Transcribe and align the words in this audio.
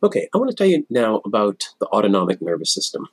Okay, 0.00 0.28
I 0.32 0.38
want 0.38 0.50
to 0.50 0.56
tell 0.56 0.66
you 0.66 0.86
now 0.88 1.20
about 1.24 1.64
the 1.80 1.86
autonomic 1.86 2.40
nervous 2.40 2.72
system. 2.72 3.08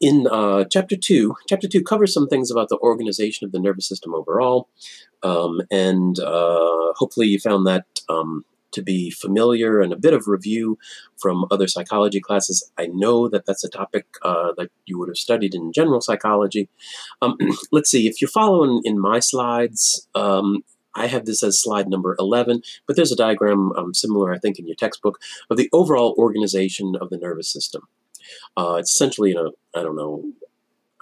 In 0.00 0.26
uh, 0.30 0.64
chapter 0.64 0.96
two, 0.96 1.34
chapter 1.46 1.68
two 1.68 1.82
covers 1.82 2.14
some 2.14 2.26
things 2.26 2.50
about 2.50 2.70
the 2.70 2.78
organization 2.78 3.44
of 3.44 3.52
the 3.52 3.60
nervous 3.60 3.86
system 3.86 4.14
overall, 4.14 4.68
um, 5.22 5.60
and 5.70 6.18
uh, 6.18 6.92
hopefully 6.96 7.26
you 7.26 7.38
found 7.38 7.66
that 7.66 7.84
um, 8.08 8.44
to 8.72 8.82
be 8.82 9.10
familiar 9.10 9.82
and 9.82 9.92
a 9.92 9.96
bit 9.96 10.14
of 10.14 10.26
review 10.26 10.78
from 11.18 11.44
other 11.50 11.68
psychology 11.68 12.20
classes. 12.20 12.70
I 12.78 12.86
know 12.86 13.28
that 13.28 13.44
that's 13.44 13.64
a 13.64 13.68
topic 13.68 14.06
uh, 14.22 14.52
that 14.56 14.70
you 14.86 14.98
would 14.98 15.08
have 15.08 15.18
studied 15.18 15.54
in 15.54 15.72
general 15.72 16.00
psychology. 16.00 16.70
Um, 17.20 17.36
let's 17.72 17.90
see, 17.90 18.06
if 18.06 18.22
you're 18.22 18.28
following 18.28 18.80
in 18.84 18.98
my 18.98 19.20
slides, 19.20 20.08
um, 20.14 20.62
I 20.94 21.06
have 21.06 21.24
this 21.24 21.42
as 21.42 21.60
slide 21.60 21.88
number 21.88 22.16
11, 22.18 22.62
but 22.86 22.96
there's 22.96 23.12
a 23.12 23.16
diagram 23.16 23.72
um, 23.72 23.94
similar, 23.94 24.32
I 24.32 24.38
think, 24.38 24.58
in 24.58 24.66
your 24.66 24.76
textbook 24.76 25.20
of 25.50 25.56
the 25.56 25.70
overall 25.72 26.14
organization 26.18 26.94
of 27.00 27.10
the 27.10 27.16
nervous 27.16 27.50
system. 27.50 27.88
Uh, 28.56 28.76
it's 28.78 28.92
essentially 28.92 29.32
in 29.32 29.38
a, 29.38 29.48
I 29.78 29.82
don't 29.82 29.96
know, 29.96 30.24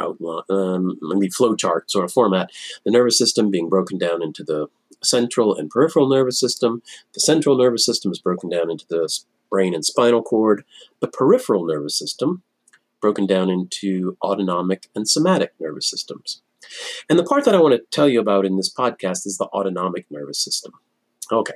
outline, 0.01 0.45
um, 0.49 0.99
maybe 1.03 1.29
flow 1.29 1.55
chart 1.55 1.91
sort 1.91 2.05
of 2.05 2.13
format. 2.13 2.51
The 2.85 2.91
nervous 2.91 3.19
system 3.19 3.51
being 3.51 3.69
broken 3.69 3.99
down 3.99 4.23
into 4.23 4.43
the 4.43 4.69
central 5.03 5.55
and 5.55 5.71
peripheral 5.71 6.09
nervous 6.09 6.39
system. 6.39 6.83
The 7.15 7.21
central 7.21 7.57
nervous 7.57 7.85
system 7.85 8.13
is 8.13 8.19
broken 8.19 8.49
down 8.51 8.71
into 8.71 8.87
the 8.89 9.09
brain 9.51 9.75
and 9.75 9.85
spinal 9.85 10.23
cord. 10.23 10.65
The 11.01 11.09
peripheral 11.09 11.67
nervous 11.67 11.99
system 11.99 12.43
broken 13.01 13.27
down 13.27 13.51
into 13.51 14.17
autonomic 14.23 14.89
and 14.95 15.09
somatic 15.09 15.53
nervous 15.61 15.89
systems. 15.89 16.43
And 17.09 17.19
the 17.19 17.25
part 17.25 17.45
that 17.45 17.55
I 17.55 17.61
want 17.61 17.75
to 17.75 17.83
tell 17.91 18.09
you 18.09 18.21
about 18.21 18.47
in 18.47 18.57
this 18.57 18.73
podcast 18.73 19.27
is 19.27 19.39
the 19.39 19.47
autonomic 19.47 20.07
nervous 20.11 20.43
system. 20.43 20.73
Okay. 21.33 21.55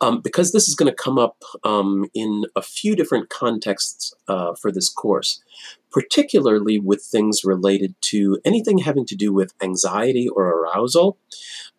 Um, 0.00 0.20
because 0.20 0.52
this 0.52 0.68
is 0.68 0.74
going 0.74 0.90
to 0.90 1.02
come 1.02 1.18
up 1.18 1.42
um, 1.64 2.06
in 2.14 2.44
a 2.54 2.62
few 2.62 2.96
different 2.96 3.28
contexts 3.28 4.14
uh, 4.28 4.54
for 4.54 4.70
this 4.72 4.88
course, 4.88 5.42
particularly 5.90 6.78
with 6.78 7.02
things 7.02 7.42
related 7.44 7.94
to 8.02 8.38
anything 8.44 8.78
having 8.78 9.06
to 9.06 9.16
do 9.16 9.32
with 9.32 9.54
anxiety 9.62 10.28
or 10.28 10.46
arousal, 10.46 11.18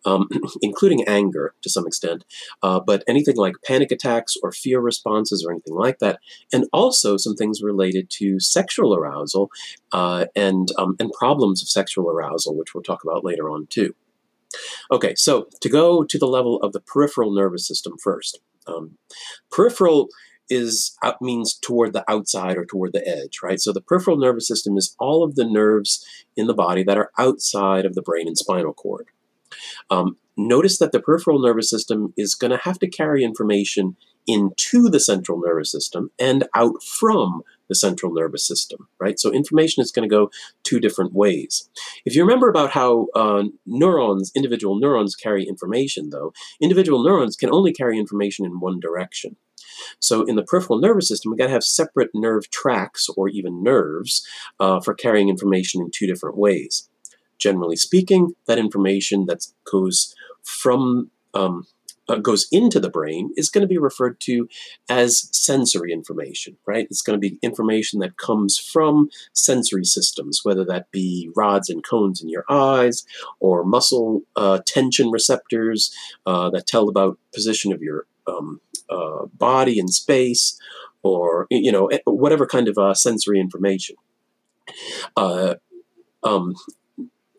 um, 0.04 0.28
including 0.62 1.06
anger 1.06 1.54
to 1.62 1.70
some 1.70 1.86
extent, 1.86 2.24
uh, 2.62 2.80
but 2.80 3.04
anything 3.06 3.36
like 3.36 3.54
panic 3.64 3.92
attacks 3.92 4.34
or 4.42 4.52
fear 4.52 4.80
responses 4.80 5.44
or 5.44 5.52
anything 5.52 5.74
like 5.74 5.98
that, 5.98 6.18
and 6.52 6.66
also 6.72 7.16
some 7.16 7.36
things 7.36 7.62
related 7.62 8.10
to 8.10 8.40
sexual 8.40 8.94
arousal 8.94 9.50
uh, 9.92 10.26
and 10.34 10.68
um, 10.78 10.96
and 10.98 11.12
problems 11.12 11.62
of 11.62 11.68
sexual 11.68 12.10
arousal, 12.10 12.56
which 12.56 12.74
we'll 12.74 12.82
talk 12.82 13.04
about 13.04 13.24
later 13.24 13.50
on 13.50 13.66
too. 13.66 13.94
Okay, 14.90 15.14
so 15.14 15.48
to 15.60 15.68
go 15.68 16.04
to 16.04 16.18
the 16.18 16.26
level 16.26 16.60
of 16.62 16.72
the 16.72 16.80
peripheral 16.80 17.32
nervous 17.32 17.66
system 17.66 17.96
first. 18.02 18.40
Um, 18.66 18.98
peripheral 19.50 20.08
is 20.50 20.96
out, 21.02 21.20
means 21.20 21.54
toward 21.54 21.92
the 21.92 22.04
outside 22.10 22.56
or 22.56 22.64
toward 22.64 22.92
the 22.92 23.06
edge, 23.06 23.40
right? 23.42 23.60
So 23.60 23.72
the 23.72 23.80
peripheral 23.80 24.16
nervous 24.16 24.48
system 24.48 24.76
is 24.76 24.94
all 24.98 25.22
of 25.22 25.34
the 25.34 25.44
nerves 25.44 26.04
in 26.36 26.46
the 26.46 26.54
body 26.54 26.82
that 26.84 26.98
are 26.98 27.10
outside 27.18 27.84
of 27.84 27.94
the 27.94 28.02
brain 28.02 28.26
and 28.26 28.36
spinal 28.36 28.72
cord. 28.72 29.08
Um, 29.90 30.16
notice 30.36 30.78
that 30.78 30.92
the 30.92 31.00
peripheral 31.00 31.40
nervous 31.40 31.68
system 31.70 32.12
is 32.16 32.34
going 32.34 32.50
to 32.50 32.58
have 32.58 32.78
to 32.78 32.88
carry 32.88 33.24
information 33.24 33.96
into 34.26 34.88
the 34.88 35.00
central 35.00 35.40
nervous 35.40 35.72
system 35.72 36.10
and 36.18 36.46
out 36.54 36.82
from 36.82 37.42
the 37.68 37.74
central 37.74 38.12
nervous 38.12 38.46
system, 38.46 38.88
right? 38.98 39.18
So 39.18 39.32
information 39.32 39.82
is 39.82 39.92
going 39.92 40.08
to 40.08 40.14
go 40.14 40.30
two 40.62 40.80
different 40.80 41.12
ways. 41.12 41.68
If 42.04 42.14
you 42.14 42.22
remember 42.22 42.48
about 42.48 42.70
how 42.70 43.08
uh, 43.14 43.44
neurons, 43.66 44.32
individual 44.34 44.78
neurons 44.78 45.14
carry 45.14 45.46
information, 45.46 46.10
though, 46.10 46.32
individual 46.60 47.02
neurons 47.02 47.36
can 47.36 47.52
only 47.52 47.72
carry 47.72 47.98
information 47.98 48.44
in 48.44 48.60
one 48.60 48.80
direction. 48.80 49.36
So 50.00 50.24
in 50.24 50.36
the 50.36 50.42
peripheral 50.42 50.80
nervous 50.80 51.08
system, 51.08 51.30
we've 51.30 51.38
got 51.38 51.46
to 51.46 51.52
have 51.52 51.64
separate 51.64 52.10
nerve 52.14 52.50
tracts 52.50 53.08
or 53.16 53.28
even 53.28 53.62
nerves 53.62 54.26
uh, 54.58 54.80
for 54.80 54.94
carrying 54.94 55.28
information 55.28 55.80
in 55.80 55.90
two 55.90 56.06
different 56.06 56.36
ways. 56.36 56.88
Generally 57.38 57.76
speaking, 57.76 58.34
that 58.46 58.58
information 58.58 59.26
that 59.26 59.46
goes 59.70 60.14
from 60.42 61.10
um, 61.34 61.66
uh, 62.08 62.16
goes 62.16 62.48
into 62.50 62.80
the 62.80 62.90
brain 62.90 63.30
is 63.36 63.50
going 63.50 63.62
to 63.62 63.68
be 63.68 63.78
referred 63.78 64.20
to 64.20 64.48
as 64.88 65.28
sensory 65.32 65.92
information, 65.92 66.56
right? 66.66 66.86
It's 66.90 67.02
going 67.02 67.20
to 67.20 67.20
be 67.20 67.38
information 67.42 68.00
that 68.00 68.16
comes 68.16 68.58
from 68.58 69.10
sensory 69.32 69.84
systems, 69.84 70.40
whether 70.42 70.64
that 70.64 70.90
be 70.90 71.30
rods 71.36 71.68
and 71.68 71.84
cones 71.84 72.22
in 72.22 72.28
your 72.28 72.44
eyes 72.48 73.04
or 73.40 73.64
muscle 73.64 74.22
uh, 74.36 74.60
tension 74.66 75.10
receptors 75.10 75.94
uh, 76.26 76.50
that 76.50 76.66
tell 76.66 76.88
about 76.88 77.18
position 77.32 77.72
of 77.72 77.82
your 77.82 78.06
um, 78.26 78.60
uh, 78.90 79.26
body 79.34 79.78
in 79.78 79.88
space, 79.88 80.58
or 81.02 81.46
you 81.50 81.72
know 81.72 81.86
eh, 81.86 81.98
whatever 82.04 82.46
kind 82.46 82.68
of 82.68 82.78
uh, 82.78 82.94
sensory 82.94 83.40
information. 83.40 83.96
Uh, 85.16 85.54
um, 86.22 86.54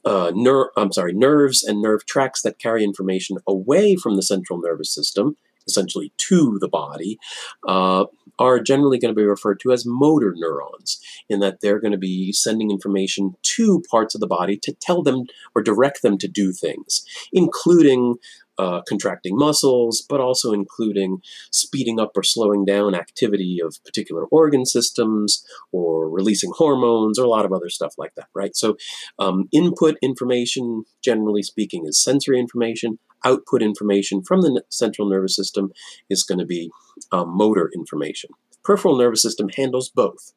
uh, 0.09 0.31
ner- 0.34 0.72
I'm 0.75 0.92
sorry, 0.92 1.14
nerves 1.14 1.64
and 1.64 1.81
nerve 1.81 2.06
tracts 2.08 2.42
that 2.42 2.58
carry 2.58 2.84
information 2.84 3.38
away 3.47 3.96
from 3.96 4.16
the 4.16 4.24
central 4.24 4.59
nervous 4.59 4.94
system, 4.94 5.38
essentially 5.68 6.12
to 6.18 6.58
the 6.59 6.68
body, 6.68 7.20
uh, 7.68 8.06
are 8.40 8.59
generally 8.59 8.98
going 8.98 9.14
to 9.14 9.22
be 9.22 9.25
referred 9.25 9.59
to 9.59 9.72
as 9.72 9.86
motor 9.86 10.34
neurons, 10.36 11.00
in 11.30 11.42
that 11.42 11.62
they're 11.62 11.80
going 11.80 11.92
to 11.92 11.98
be 11.98 12.31
sending 12.31 12.72
information 12.72 13.36
to 13.44 13.84
parts 13.92 14.16
of 14.16 14.22
the 14.22 14.28
body 14.28 14.58
to 14.58 14.74
tell 14.81 15.03
them 15.03 15.25
or 15.53 15.62
direct 15.62 16.02
them 16.02 16.18
to 16.18 16.28
do 16.28 16.52
things, 16.53 17.03
including 17.31 18.16
uh, 18.59 18.81
contracting 18.81 19.38
muscles, 19.38 20.06
but 20.09 20.20
also 20.20 20.52
including 20.52 21.22
speeding 21.50 21.97
up 21.97 22.12
or 22.18 22.24
slowing 22.24 22.66
down 22.66 22.94
activity 22.94 23.59
of 23.64 23.81
particular 23.86 24.25
organ 24.25 24.66
systems 24.66 25.46
or 25.72 26.09
releasing 26.09 26.52
hormones 26.53 27.18
or 27.18 27.24
a 27.24 27.30
lot 27.30 27.46
of 27.46 27.53
other 27.53 27.69
stuff 27.69 27.94
like 27.98 28.14
that, 28.16 28.28
right? 28.36 28.58
So, 28.58 28.75
um, 29.18 29.48
input 29.53 29.96
information, 30.02 30.84
generally 31.02 31.42
speaking, 31.42 31.86
is 31.88 32.03
sensory 32.03 32.38
information. 32.38 33.00
Output 33.24 33.62
information 33.62 34.24
from 34.24 34.42
the 34.42 34.64
central 34.69 35.08
nervous 35.09 35.36
system 35.36 35.72
is 36.09 36.24
going 36.24 36.40
to 36.40 36.46
be 36.46 36.69
um, 37.14 37.30
motor 37.30 37.72
information. 37.74 38.31
Peripheral 38.64 38.98
nervous 38.98 39.22
system 39.22 39.48
handles 39.56 39.90
both 39.90 40.34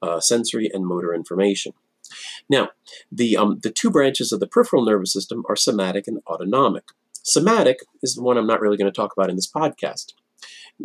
uh, 0.00 0.20
sensory 0.20 0.70
and 0.72 0.86
motor 0.86 1.14
information. 1.14 1.72
Now, 2.48 2.70
the, 3.12 3.36
um, 3.36 3.60
the 3.62 3.70
two 3.70 3.90
branches 3.90 4.32
of 4.32 4.40
the 4.40 4.46
peripheral 4.46 4.84
nervous 4.84 5.12
system 5.12 5.44
are 5.48 5.56
somatic 5.56 6.08
and 6.08 6.20
autonomic. 6.26 6.84
Somatic 7.30 7.78
is 8.02 8.14
the 8.14 8.22
one 8.22 8.36
I'm 8.36 8.46
not 8.46 8.60
really 8.60 8.76
going 8.76 8.90
to 8.90 8.96
talk 8.96 9.12
about 9.16 9.30
in 9.30 9.36
this 9.36 9.50
podcast. 9.50 10.14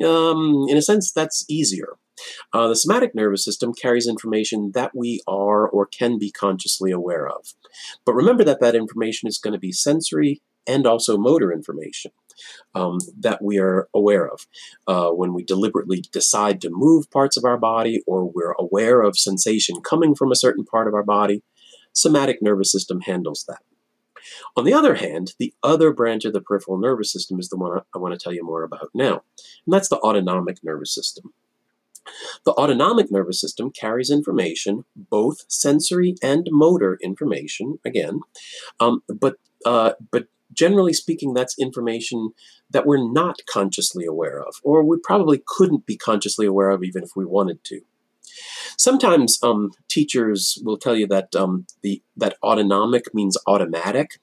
Um, 0.03 0.66
in 0.67 0.78
a 0.78 0.81
sense, 0.81 1.11
that's 1.11 1.45
easier. 1.50 1.97
Uh, 2.53 2.67
the 2.67 2.75
somatic 2.75 3.13
nervous 3.13 3.44
system 3.44 3.73
carries 3.73 4.07
information 4.07 4.72
that 4.73 4.91
we 4.95 5.22
are 5.28 5.67
or 5.67 5.85
can 5.85 6.17
be 6.17 6.31
consciously 6.31 6.91
aware 6.91 7.28
of. 7.28 7.53
But 8.05 8.13
remember 8.13 8.44
that 8.44 8.61
that 8.61 8.75
information 8.75 9.28
is 9.28 9.38
going 9.38 9.53
to 9.53 9.59
be 9.59 9.72
sensory 9.72 10.41
and 10.67 10.88
also 10.88 11.17
motor 11.17 11.51
information 11.51 12.11
um, 12.73 13.00
that 13.19 13.41
we 13.41 13.57
are 13.57 13.88
aware 13.94 14.28
of. 14.28 14.47
Uh, 14.88 15.09
when 15.09 15.34
we 15.34 15.44
deliberately 15.44 16.03
decide 16.11 16.61
to 16.61 16.69
move 16.72 17.09
parts 17.11 17.38
of 17.38 17.45
our 17.45 17.57
body 17.57 18.01
or 18.07 18.25
we're 18.25 18.55
aware 18.59 19.01
of 19.01 19.17
sensation 19.17 19.81
coming 19.81 20.16
from 20.16 20.31
a 20.31 20.35
certain 20.35 20.66
part 20.66 20.88
of 20.88 20.94
our 20.94 21.03
body, 21.03 21.44
somatic 21.94 22.41
nervous 22.41 22.72
system 22.72 23.01
handles 23.01 23.45
that. 23.47 23.61
On 24.56 24.63
the 24.63 24.74
other 24.74 24.96
hand, 24.96 25.34
the 25.40 25.53
other 25.63 25.91
branch 25.91 26.25
of 26.25 26.34
the 26.34 26.41
peripheral 26.41 26.78
nervous 26.78 27.12
system 27.12 27.40
is 27.40 27.50
the 27.50 27.58
one 27.58 27.81
I 27.94 27.97
want 27.97 28.13
to 28.13 28.24
tell 28.24 28.34
you 28.34 28.44
more 28.44 28.63
about 28.63 28.90
now, 28.94 29.24
and 29.66 29.74
that's 29.74 29.90
the 29.90 30.00
autonomic 30.00 30.63
nervous 30.63 30.94
system. 30.94 31.34
The 32.46 32.53
autonomic 32.53 33.12
nervous 33.12 33.41
system 33.41 33.72
carries 33.72 34.12
information, 34.12 34.85
both 34.96 35.46
sensory 35.47 36.16
and 36.22 36.47
motor 36.52 36.99
information, 37.02 37.79
again, 37.84 38.22
um, 38.79 39.02
but 39.09 39.38
uh, 39.66 39.94
but 40.11 40.28
generally 40.53 40.94
speaking, 40.94 41.34
that's 41.34 41.58
information 41.59 42.32
that 42.70 42.85
we're 42.85 43.11
not 43.11 43.41
consciously 43.47 44.05
aware 44.05 44.40
of, 44.41 44.55
or 44.64 44.84
we 44.84 44.97
probably 45.03 45.41
couldn't 45.46 45.85
be 45.85 45.97
consciously 45.97 46.46
aware 46.46 46.70
of 46.70 46.84
even 46.84 47.03
if 47.03 47.11
we 47.16 47.26
wanted 47.26 47.64
to. 47.66 47.82
Sometimes 48.78 49.40
um, 49.43 49.72
teachers 49.90 50.59
will 50.64 50.78
tell 50.78 50.96
you 50.96 51.08
that 51.08 51.35
um, 51.35 51.66
the 51.82 52.02
that 52.17 52.37
autonomic 52.43 53.14
means 53.14 53.37
automatic. 53.47 54.20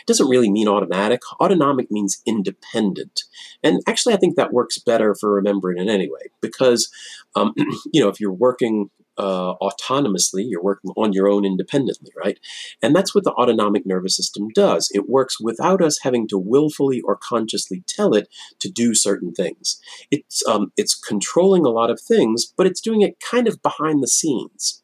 It 0.00 0.06
doesn't 0.06 0.28
really 0.28 0.50
mean 0.50 0.68
automatic. 0.68 1.20
Autonomic 1.40 1.90
means 1.90 2.22
independent, 2.24 3.22
and 3.62 3.82
actually, 3.86 4.14
I 4.14 4.18
think 4.18 4.36
that 4.36 4.52
works 4.52 4.78
better 4.78 5.14
for 5.14 5.32
remembering 5.32 5.78
it 5.78 5.90
anyway. 5.90 6.30
Because 6.40 6.88
um, 7.34 7.52
you 7.92 8.00
know, 8.00 8.08
if 8.08 8.20
you're 8.20 8.32
working 8.32 8.90
uh, 9.18 9.54
autonomously, 9.62 10.44
you're 10.48 10.62
working 10.62 10.90
on 10.96 11.12
your 11.12 11.28
own 11.28 11.44
independently, 11.44 12.10
right? 12.16 12.38
And 12.82 12.94
that's 12.94 13.14
what 13.14 13.24
the 13.24 13.32
autonomic 13.32 13.86
nervous 13.86 14.16
system 14.16 14.48
does. 14.50 14.90
It 14.92 15.08
works 15.08 15.40
without 15.40 15.82
us 15.82 16.00
having 16.02 16.28
to 16.28 16.38
willfully 16.38 17.00
or 17.00 17.16
consciously 17.16 17.82
tell 17.86 18.14
it 18.14 18.28
to 18.60 18.70
do 18.70 18.94
certain 18.94 19.32
things. 19.32 19.80
It's 20.10 20.46
um, 20.46 20.72
it's 20.76 20.94
controlling 20.94 21.64
a 21.64 21.70
lot 21.70 21.90
of 21.90 22.00
things, 22.00 22.46
but 22.56 22.66
it's 22.66 22.80
doing 22.80 23.02
it 23.02 23.20
kind 23.20 23.48
of 23.48 23.62
behind 23.62 24.02
the 24.02 24.08
scenes. 24.08 24.82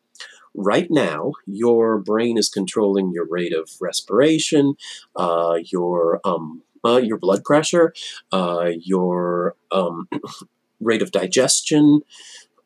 Right 0.55 0.89
now, 0.91 1.33
your 1.47 1.99
brain 1.99 2.37
is 2.37 2.51
controlling 2.51 3.11
your 3.13 3.27
rate 3.27 3.55
of 3.55 3.71
respiration, 3.81 4.75
uh, 5.17 5.59
your 5.71 6.21
um, 6.25 6.63
uh, 6.85 6.99
your 6.99 7.19
blood 7.19 7.45
pressure, 7.45 7.95
uh, 8.33 8.71
your 8.81 9.57
um, 9.71 10.09
rate 10.81 11.03
of 11.03 11.11
digestion, 11.11 12.03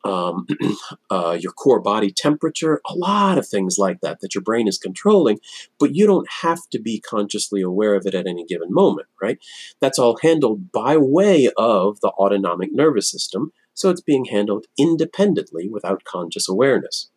um, 0.07 0.47
uh, 1.11 1.37
your 1.39 1.53
core 1.53 1.81
body 1.81 2.11
temperature, 2.11 2.81
a 2.89 2.95
lot 2.95 3.39
of 3.39 3.47
things 3.47 3.77
like 3.79 4.01
that 4.01 4.21
that 4.21 4.35
your 4.35 4.43
brain 4.43 4.69
is 4.69 4.79
controlling, 4.79 5.39
but 5.79 5.95
you 5.95 6.07
don't 6.07 6.29
have 6.43 6.61
to 6.71 6.79
be 6.79 7.01
consciously 7.01 7.61
aware 7.61 7.95
of 7.95 8.07
it 8.07 8.15
at 8.15 8.27
any 8.27 8.45
given 8.45 8.73
moment, 8.73 9.09
right? 9.21 9.39
That's 9.81 9.99
all 9.99 10.19
handled 10.23 10.71
by 10.73 10.97
way 10.97 11.51
of 11.57 12.01
the 12.01 12.11
autonomic 12.11 12.71
nervous 12.73 13.11
system, 13.11 13.53
so 13.75 13.91
it's 13.91 14.01
being 14.01 14.27
handled 14.27 14.67
independently 14.79 15.69
without 15.69 16.05
conscious 16.05 16.49
awareness. 16.49 17.11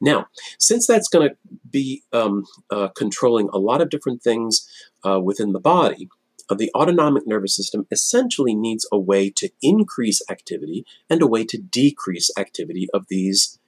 Now, 0.00 0.26
since 0.58 0.86
that's 0.86 1.08
going 1.08 1.28
to 1.28 1.36
be 1.70 2.02
um, 2.12 2.44
uh, 2.70 2.88
controlling 2.88 3.48
a 3.52 3.58
lot 3.58 3.80
of 3.80 3.90
different 3.90 4.22
things 4.22 4.68
uh, 5.06 5.20
within 5.20 5.52
the 5.52 5.60
body, 5.60 6.08
the 6.54 6.70
autonomic 6.74 7.26
nervous 7.26 7.54
system 7.54 7.86
essentially 7.90 8.54
needs 8.54 8.86
a 8.92 8.98
way 8.98 9.30
to 9.30 9.50
increase 9.62 10.22
activity 10.30 10.84
and 11.08 11.22
a 11.22 11.26
way 11.26 11.44
to 11.44 11.58
decrease 11.58 12.30
activity 12.38 12.88
of 12.92 13.06
these 13.08 13.58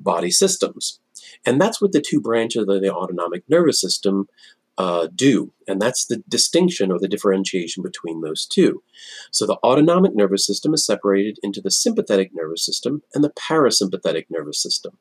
body 0.00 0.30
systems. 0.30 1.00
And 1.46 1.60
that's 1.60 1.80
what 1.80 1.92
the 1.92 2.00
two 2.00 2.20
branches 2.20 2.66
of 2.68 2.80
the 2.80 2.92
autonomic 2.92 3.44
nervous 3.48 3.80
system 3.80 4.28
uh, 4.78 5.08
do. 5.14 5.52
And 5.68 5.80
that's 5.80 6.06
the 6.06 6.22
distinction 6.28 6.90
or 6.90 6.98
the 6.98 7.08
differentiation 7.08 7.82
between 7.82 8.20
those 8.20 8.46
two. 8.46 8.82
So 9.30 9.46
the 9.46 9.58
autonomic 9.62 10.14
nervous 10.14 10.46
system 10.46 10.74
is 10.74 10.84
separated 10.84 11.38
into 11.42 11.60
the 11.60 11.70
sympathetic 11.70 12.30
nervous 12.34 12.64
system 12.64 13.02
and 13.14 13.22
the 13.22 13.30
parasympathetic 13.30 14.26
nervous 14.30 14.62
system. 14.62 14.96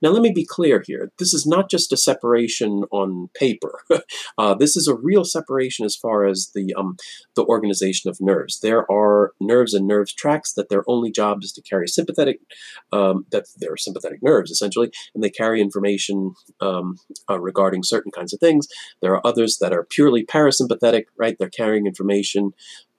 Now, 0.00 0.10
let 0.10 0.22
me 0.22 0.32
be 0.32 0.44
clear 0.44 0.82
here. 0.86 1.12
This 1.18 1.34
is 1.34 1.46
not 1.46 1.70
just 1.70 1.92
a 1.92 1.96
separation 1.96 2.84
on 2.90 3.28
paper. 3.34 3.80
uh, 4.38 4.54
this 4.54 4.76
is 4.76 4.88
a 4.88 4.94
real 4.94 5.24
separation 5.24 5.84
as 5.84 5.96
far 5.96 6.24
as 6.24 6.50
the 6.54 6.74
um, 6.74 6.96
the 7.34 7.44
organization 7.44 8.10
of 8.10 8.20
nerves. 8.20 8.60
There 8.60 8.90
are 8.90 9.32
nerves 9.40 9.74
and 9.74 9.86
nerve 9.86 10.08
tracts 10.14 10.52
that 10.54 10.68
their 10.68 10.84
only 10.86 11.10
job 11.10 11.42
is 11.42 11.52
to 11.52 11.62
carry 11.62 11.88
sympathetic, 11.88 12.40
um, 12.92 13.26
that 13.30 13.46
they're 13.58 13.76
sympathetic 13.76 14.22
nerves 14.22 14.50
essentially, 14.50 14.90
and 15.14 15.22
they 15.22 15.30
carry 15.30 15.60
information 15.60 16.34
um, 16.60 16.96
uh, 17.30 17.40
regarding 17.40 17.82
certain 17.82 18.12
kinds 18.12 18.32
of 18.32 18.40
things. 18.40 18.66
There 19.00 19.14
are 19.14 19.26
others 19.26 19.58
that 19.60 19.72
are 19.72 19.84
purely 19.84 20.24
parasympathetic, 20.24 21.04
right? 21.16 21.36
They're 21.38 21.50
carrying 21.50 21.86
information 21.86 22.52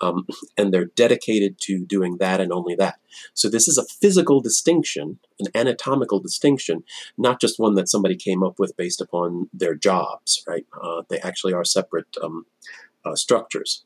um, 0.04 0.28
and 0.58 0.74
they're 0.74 0.86
dedicated 0.96 1.58
to 1.62 1.86
doing 1.86 2.18
that 2.18 2.42
and 2.42 2.52
only 2.52 2.76
that. 2.76 2.96
So 3.34 3.50
this 3.50 3.68
is 3.68 3.78
a 3.78 3.86
physical 3.86 4.42
distinction, 4.42 5.20
an 5.40 5.48
anatomical 5.56 6.20
distinction, 6.20 6.63
not 7.18 7.42
just 7.42 7.60
one 7.60 7.76
that 7.76 7.90
somebody 7.90 8.16
came 8.16 8.44
up 8.44 8.60
with 8.60 8.78
based 8.78 9.02
upon 9.02 9.50
their 9.54 9.76
jobs, 9.76 10.44
right? 10.48 10.66
Uh, 10.82 11.04
they 11.10 11.20
actually 11.20 11.54
are 11.54 11.66
separate 11.66 12.16
um, 12.22 12.46
uh, 13.06 13.16
structures. 13.16 13.84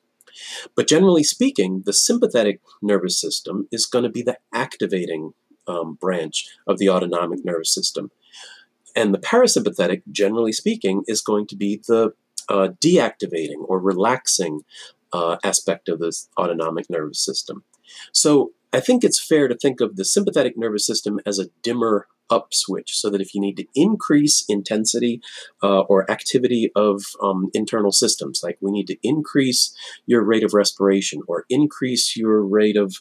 But 0.75 0.88
generally 0.88 1.24
speaking, 1.24 1.83
the 1.85 1.94
sympathetic 1.94 2.62
nervous 2.81 3.19
system 3.19 3.68
is 3.71 3.85
going 3.85 4.03
to 4.03 4.09
be 4.09 4.21
the 4.21 4.38
activating 4.53 5.33
um, 5.68 5.97
branch 6.00 6.47
of 6.68 6.77
the 6.77 6.89
autonomic 6.89 7.44
nervous 7.44 7.74
system. 7.74 8.12
And 8.95 9.13
the 9.13 9.19
parasympathetic, 9.19 10.01
generally 10.12 10.51
speaking, 10.51 11.03
is 11.07 11.21
going 11.21 11.47
to 11.47 11.56
be 11.56 11.81
the 11.88 12.13
uh, 12.50 12.69
deactivating 12.79 13.63
or 13.68 13.79
relaxing 13.79 14.62
uh, 15.13 15.38
aspect 15.44 15.89
of 15.89 16.00
the 16.00 16.15
autonomic 16.38 16.89
nervous 16.89 17.24
system. 17.24 17.63
So 18.12 18.51
I 18.73 18.79
think 18.79 19.03
it's 19.03 19.23
fair 19.23 19.47
to 19.47 19.55
think 19.55 19.79
of 19.81 19.95
the 19.95 20.05
sympathetic 20.05 20.57
nervous 20.57 20.85
system 20.85 21.19
as 21.25 21.39
a 21.39 21.47
dimmer 21.63 22.07
up 22.29 22.53
switch 22.53 22.97
so 22.97 23.09
that 23.09 23.21
if 23.21 23.33
you 23.33 23.41
need 23.41 23.55
to 23.57 23.65
increase 23.73 24.43
intensity 24.49 25.21
uh, 25.63 25.81
or 25.81 26.09
activity 26.11 26.71
of 26.75 27.03
um, 27.21 27.49
internal 27.53 27.91
systems, 27.91 28.41
like 28.43 28.57
we 28.61 28.71
need 28.71 28.87
to 28.87 28.97
increase 29.01 29.73
your 30.05 30.23
rate 30.23 30.43
of 30.43 30.53
respiration 30.53 31.21
or 31.27 31.45
increase 31.49 32.17
your 32.17 32.43
rate 32.43 32.77
of 32.77 32.97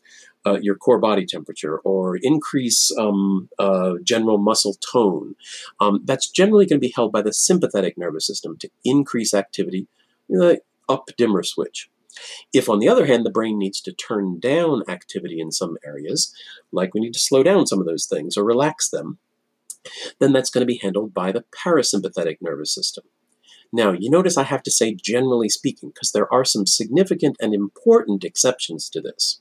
uh, 0.47 0.59
your 0.63 0.77
core 0.77 1.01
body 1.01 1.27
temperature 1.27 1.79
or 1.79 2.17
increase 2.23 2.93
um, 2.99 3.49
uh, 3.59 3.95
general 4.05 4.39
muscle 4.39 4.77
tone, 4.93 5.35
um, 5.81 6.01
that's 6.05 6.31
generally 6.31 6.67
going 6.67 6.81
to 6.81 6.87
be 6.87 6.93
held 6.95 7.11
by 7.11 7.21
the 7.21 7.33
sympathetic 7.33 7.99
nervous 7.99 8.27
system 8.27 8.57
to 8.59 8.71
increase 8.85 9.35
activity, 9.35 9.89
the 10.29 10.61
up 10.89 11.09
dimmer 11.19 11.43
switch. 11.43 11.91
If, 12.53 12.69
on 12.69 12.79
the 12.79 12.89
other 12.89 13.07
hand, 13.07 13.25
the 13.25 13.31
brain 13.31 13.59
needs 13.59 13.81
to 13.83 13.93
turn 13.93 14.41
down 14.41 14.83
activity 14.89 15.41
in 15.41 15.53
some 15.53 15.77
areas, 15.85 16.35
like 16.73 16.95
we 16.95 17.01
need 17.01 17.15
to 17.15 17.21
slow 17.21 17.43
down 17.43 17.67
some 17.67 17.81
of 17.81 17.87
those 17.87 18.07
things 18.07 18.37
or 18.37 18.45
relax 18.45 18.89
them, 18.89 19.19
then 20.19 20.33
that's 20.33 20.51
going 20.51 20.63
to 20.63 20.67
be 20.67 20.81
handled 20.83 21.15
by 21.15 21.33
the 21.33 21.45
parasympathetic 21.65 22.39
nervous 22.41 22.75
system. 22.75 23.05
Now, 23.73 23.93
you 23.93 24.11
notice 24.11 24.37
I 24.37 24.45
have 24.45 24.63
to 24.65 24.71
say 24.71 24.95
generally 24.95 25.49
speaking, 25.49 25.91
because 25.91 26.13
there 26.13 26.33
are 26.33 26.45
some 26.45 26.67
significant 26.67 27.37
and 27.41 27.55
important 27.55 28.25
exceptions 28.25 28.89
to 28.91 29.01
this 29.01 29.41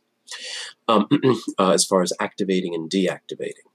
um, 0.87 1.07
uh, 1.59 1.71
as 1.71 1.85
far 1.85 2.01
as 2.01 2.13
activating 2.19 2.73
and 2.73 2.89
deactivating. 2.89 3.69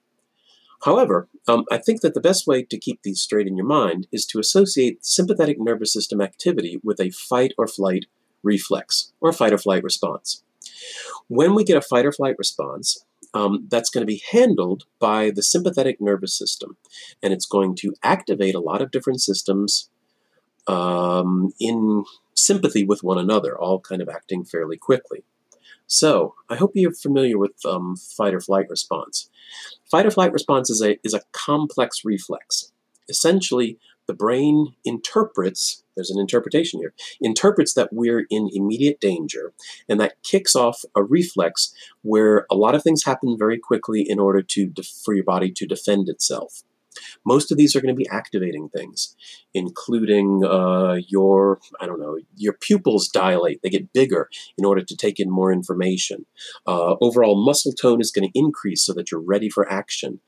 However, 0.84 1.28
um, 1.46 1.64
I 1.70 1.76
think 1.76 2.00
that 2.00 2.14
the 2.14 2.20
best 2.20 2.46
way 2.46 2.62
to 2.62 2.78
keep 2.78 3.02
these 3.02 3.20
straight 3.20 3.46
in 3.46 3.56
your 3.56 3.66
mind 3.66 4.06
is 4.10 4.24
to 4.26 4.38
associate 4.38 5.04
sympathetic 5.04 5.58
nervous 5.60 5.92
system 5.92 6.20
activity 6.20 6.80
with 6.82 7.00
a 7.00 7.10
fight 7.10 7.52
or 7.58 7.66
flight 7.66 8.06
reflex 8.42 9.12
or 9.20 9.32
fight 9.32 9.52
or 9.52 9.58
flight 9.58 9.82
response. 9.82 10.42
When 11.28 11.54
we 11.54 11.64
get 11.64 11.76
a 11.76 11.82
fight 11.82 12.06
or 12.06 12.12
flight 12.12 12.36
response, 12.38 13.04
um, 13.34 13.66
that's 13.70 13.90
going 13.90 14.02
to 14.02 14.12
be 14.12 14.22
handled 14.32 14.84
by 14.98 15.30
the 15.30 15.42
sympathetic 15.42 16.00
nervous 16.00 16.36
system, 16.36 16.76
and 17.22 17.32
it's 17.32 17.46
going 17.46 17.76
to 17.76 17.94
activate 18.02 18.54
a 18.54 18.60
lot 18.60 18.82
of 18.82 18.90
different 18.90 19.20
systems 19.20 19.88
um, 20.66 21.52
in 21.60 22.04
sympathy 22.34 22.84
with 22.84 23.02
one 23.02 23.18
another, 23.18 23.58
all 23.58 23.80
kind 23.80 24.02
of 24.02 24.08
acting 24.08 24.44
fairly 24.44 24.76
quickly. 24.76 25.24
So, 25.86 26.34
I 26.48 26.56
hope 26.56 26.72
you're 26.74 26.92
familiar 26.92 27.36
with 27.36 27.64
um, 27.64 27.96
fight 27.96 28.34
or 28.34 28.40
flight 28.40 28.66
response. 28.68 29.28
Fight 29.90 30.06
or 30.06 30.10
flight 30.10 30.32
response 30.32 30.70
is 30.70 30.80
a, 30.82 30.98
is 31.04 31.14
a 31.14 31.22
complex 31.32 32.04
reflex. 32.04 32.72
Essentially, 33.08 33.78
the 34.06 34.14
brain 34.14 34.74
interprets, 34.84 35.82
there's 35.94 36.10
an 36.10 36.18
interpretation 36.18 36.80
here, 36.80 36.94
interprets 37.20 37.74
that 37.74 37.90
we're 37.92 38.26
in 38.30 38.48
immediate 38.52 39.00
danger, 39.00 39.52
and 39.88 40.00
that 40.00 40.22
kicks 40.22 40.56
off 40.56 40.82
a 40.96 41.02
reflex 41.02 41.72
where 42.02 42.46
a 42.50 42.56
lot 42.56 42.74
of 42.74 42.82
things 42.82 43.04
happen 43.04 43.36
very 43.38 43.58
quickly 43.58 44.04
in 44.08 44.18
order 44.18 44.42
to 44.42 44.72
for 45.04 45.14
your 45.14 45.24
body 45.24 45.50
to 45.52 45.66
defend 45.66 46.08
itself. 46.08 46.62
Most 47.24 47.50
of 47.50 47.58
these 47.58 47.74
are 47.76 47.80
going 47.80 47.94
to 47.94 47.98
be 47.98 48.08
activating 48.08 48.68
things, 48.68 49.16
including 49.54 50.44
uh, 50.44 50.98
your, 51.08 51.60
I 51.80 51.86
don't 51.86 52.00
know, 52.00 52.18
your 52.36 52.54
pupils 52.54 53.08
dilate. 53.08 53.60
They 53.62 53.70
get 53.70 53.92
bigger 53.92 54.28
in 54.56 54.64
order 54.64 54.82
to 54.82 54.96
take 54.96 55.20
in 55.20 55.30
more 55.30 55.52
information. 55.52 56.26
Uh, 56.66 56.96
overall 57.00 57.42
muscle 57.42 57.72
tone 57.72 58.00
is 58.00 58.10
going 58.10 58.28
to 58.28 58.38
increase 58.38 58.84
so 58.84 58.92
that 58.94 59.10
you're 59.10 59.20
ready 59.20 59.48
for 59.48 59.70
action. 59.70 60.20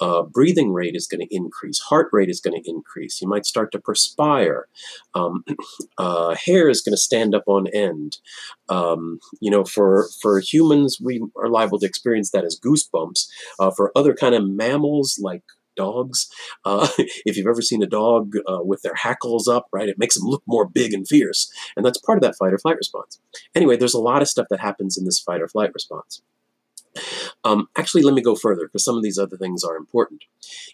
Uh, 0.00 0.22
breathing 0.22 0.72
rate 0.72 0.94
is 0.94 1.06
going 1.06 1.26
to 1.26 1.34
increase. 1.34 1.78
Heart 1.80 2.08
rate 2.12 2.28
is 2.28 2.40
going 2.40 2.60
to 2.60 2.70
increase. 2.70 3.20
You 3.20 3.28
might 3.28 3.46
start 3.46 3.72
to 3.72 3.78
perspire. 3.78 4.66
Um, 5.14 5.44
uh, 5.98 6.34
hair 6.34 6.68
is 6.68 6.82
going 6.82 6.94
to 6.94 6.98
stand 6.98 7.34
up 7.34 7.44
on 7.46 7.66
end. 7.68 8.18
Um, 8.68 9.18
you 9.40 9.50
know, 9.50 9.64
for, 9.64 10.08
for 10.20 10.40
humans, 10.40 10.98
we 11.02 11.22
are 11.36 11.48
liable 11.48 11.78
to 11.78 11.86
experience 11.86 12.30
that 12.30 12.44
as 12.44 12.58
goosebumps. 12.58 13.26
Uh, 13.58 13.70
for 13.70 13.92
other 13.96 14.14
kind 14.14 14.34
of 14.34 14.48
mammals 14.48 15.18
like 15.22 15.42
dogs. 15.80 16.28
Uh, 16.64 16.88
if 16.98 17.36
you've 17.36 17.46
ever 17.46 17.62
seen 17.62 17.82
a 17.82 17.86
dog 17.86 18.34
uh, 18.46 18.62
with 18.62 18.82
their 18.82 18.94
hackles 18.94 19.48
up, 19.48 19.66
right, 19.72 19.88
it 19.88 19.98
makes 19.98 20.16
them 20.16 20.28
look 20.28 20.42
more 20.46 20.68
big 20.68 20.92
and 20.92 21.08
fierce. 21.08 21.50
And 21.76 21.84
that's 21.84 21.98
part 21.98 22.18
of 22.18 22.22
that 22.22 22.36
fight 22.36 22.52
or 22.52 22.58
flight 22.58 22.76
response. 22.76 23.20
Anyway, 23.54 23.76
there's 23.76 23.94
a 23.94 24.00
lot 24.00 24.22
of 24.22 24.28
stuff 24.28 24.46
that 24.50 24.60
happens 24.60 24.98
in 24.98 25.04
this 25.04 25.20
fight 25.20 25.40
or 25.40 25.48
flight 25.48 25.70
response. 25.74 26.22
Um, 27.44 27.68
actually, 27.78 28.02
let 28.02 28.14
me 28.14 28.22
go 28.22 28.34
further 28.34 28.66
because 28.66 28.84
some 28.84 28.96
of 28.96 29.02
these 29.02 29.18
other 29.18 29.36
things 29.36 29.64
are 29.64 29.76
important. 29.76 30.24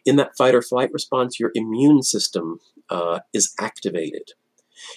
In 0.04 0.16
that 0.16 0.36
fight 0.36 0.54
or 0.54 0.62
flight 0.62 0.90
response, 0.92 1.38
your 1.38 1.52
immune 1.54 2.02
system 2.02 2.60
uh, 2.90 3.20
is 3.32 3.54
activated. 3.60 4.32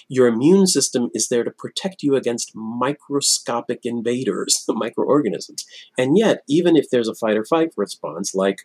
Your 0.08 0.26
immune 0.26 0.66
system 0.66 1.10
is 1.14 1.28
there 1.28 1.44
to 1.44 1.50
protect 1.50 2.02
you 2.02 2.14
against 2.14 2.54
microscopic 2.54 3.80
invaders, 3.84 4.64
microorganisms. 4.68 5.64
And 5.96 6.18
yet, 6.18 6.42
even 6.48 6.76
if 6.76 6.90
there's 6.90 7.08
a 7.08 7.14
fight 7.14 7.36
or 7.36 7.44
flight 7.44 7.70
response, 7.76 8.34
like 8.34 8.62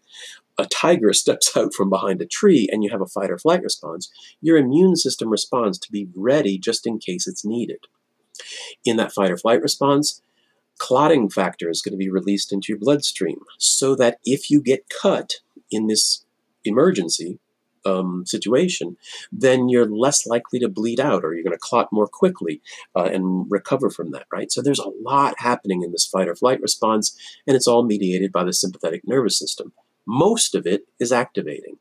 a 0.58 0.66
tiger 0.66 1.14
steps 1.14 1.56
out 1.56 1.74
from 1.74 1.90
behind 1.90 2.22
a 2.22 2.26
tree 2.26 2.68
and 2.72 2.84
you 2.84 2.90
have 2.90 3.02
a 3.02 3.06
fight 3.06 3.32
or 3.32 3.38
flight 3.38 3.64
response, 3.64 4.12
your 4.42 4.58
immune 4.58 4.96
system 4.96 5.30
responds 5.30 5.78
to 5.80 5.92
be 5.92 6.08
ready 6.16 6.58
just 6.58 6.86
in 6.88 7.00
case 7.00 7.28
it's 7.28 7.46
needed. 7.46 7.88
In 8.84 8.98
that 8.98 9.14
fight 9.14 9.32
or 9.32 9.38
flight 9.38 9.62
response, 9.62 10.22
clotting 10.78 11.30
factor 11.30 11.70
is 11.70 11.82
going 11.82 11.94
to 11.94 11.98
be 11.98 12.10
released 12.10 12.52
into 12.52 12.68
your 12.70 12.80
bloodstream 12.80 13.40
so 13.58 13.96
that 13.96 14.20
if 14.26 14.52
you 14.52 14.62
get 14.62 14.90
cut 14.90 15.36
in 15.72 15.88
this 15.88 16.26
emergency, 16.66 17.40
um, 17.86 18.26
situation, 18.26 18.98
then 19.32 19.70
you're 19.70 19.86
less 19.86 20.26
likely 20.26 20.60
to 20.60 20.68
bleed 20.68 21.00
out 21.00 21.24
or 21.24 21.34
you're 21.34 21.44
going 21.44 21.54
to 21.54 21.60
clot 21.60 21.90
more 21.92 22.08
quickly 22.08 22.62
uh, 22.96 23.04
and 23.04 23.46
recover 23.50 23.90
from 23.90 24.12
that, 24.12 24.26
right? 24.32 24.52
So 24.52 24.62
there's 24.62 24.80
a 24.80 24.92
lot 25.02 25.36
happening 25.38 25.84
in 25.84 25.92
this 25.92 26.06
fight 26.06 26.28
or 26.28 26.36
flight 26.36 26.62
response, 26.62 27.16
and 27.48 27.56
it's 27.56 27.68
all 27.68 27.84
mediated 27.84 28.32
by 28.32 28.44
the 28.44 28.54
sympathetic 28.54 29.08
nervous 29.08 29.38
system. 29.38 29.74
Most 30.06 30.56
of 30.56 30.66
it 30.66 30.84
is 31.00 31.12
activating. 31.12 31.78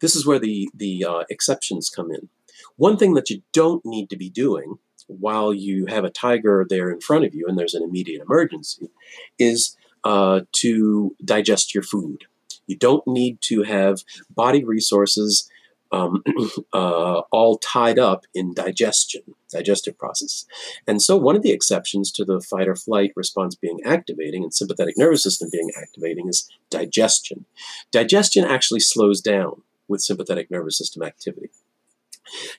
This 0.00 0.14
is 0.14 0.26
where 0.26 0.38
the, 0.38 0.68
the 0.74 1.04
uh, 1.04 1.24
exceptions 1.30 1.90
come 1.90 2.10
in. 2.10 2.28
One 2.76 2.96
thing 2.96 3.14
that 3.14 3.30
you 3.30 3.42
don't 3.52 3.84
need 3.84 4.10
to 4.10 4.16
be 4.16 4.28
doing 4.28 4.78
while 5.06 5.54
you 5.54 5.86
have 5.86 6.04
a 6.04 6.10
tiger 6.10 6.66
there 6.68 6.90
in 6.90 7.00
front 7.00 7.24
of 7.24 7.34
you 7.34 7.46
and 7.46 7.58
there's 7.58 7.74
an 7.74 7.82
immediate 7.82 8.22
emergency 8.22 8.90
is 9.38 9.76
uh, 10.04 10.40
to 10.52 11.14
digest 11.24 11.74
your 11.74 11.82
food. 11.82 12.24
You 12.66 12.76
don't 12.76 13.06
need 13.06 13.40
to 13.42 13.62
have 13.62 14.02
body 14.30 14.64
resources 14.64 15.48
um, 15.92 16.22
uh, 16.72 17.20
all 17.30 17.58
tied 17.58 17.98
up 17.98 18.24
in 18.34 18.54
digestion, 18.54 19.22
digestive 19.50 19.98
process. 19.98 20.46
And 20.86 21.00
so 21.00 21.16
one 21.16 21.36
of 21.36 21.42
the 21.42 21.52
exceptions 21.52 22.10
to 22.12 22.24
the 22.24 22.40
fight 22.40 22.68
or 22.68 22.76
flight 22.76 23.12
response 23.16 23.54
being 23.54 23.80
activating 23.84 24.42
and 24.42 24.54
sympathetic 24.54 24.96
nervous 24.96 25.22
system 25.22 25.48
being 25.50 25.70
activating 25.80 26.28
is 26.28 26.50
digestion. 26.70 27.46
Digestion 27.92 28.44
actually 28.44 28.80
slows 28.80 29.20
down 29.20 29.62
with 29.88 30.02
sympathetic 30.02 30.50
nervous 30.50 30.76
system 30.78 31.02
activity. 31.02 31.50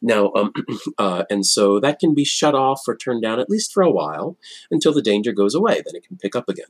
Now, 0.01 0.31
um, 0.33 0.53
uh, 0.97 1.23
and 1.29 1.45
so 1.45 1.79
that 1.79 1.99
can 1.99 2.13
be 2.13 2.25
shut 2.25 2.55
off 2.55 2.81
or 2.87 2.95
turned 2.95 3.21
down 3.21 3.39
at 3.39 3.49
least 3.49 3.73
for 3.73 3.83
a 3.83 3.91
while 3.91 4.37
until 4.71 4.93
the 4.93 5.01
danger 5.01 5.31
goes 5.31 5.55
away. 5.55 5.75
Then 5.75 5.95
it 5.95 6.07
can 6.07 6.17
pick 6.17 6.35
up 6.35 6.49
again. 6.49 6.67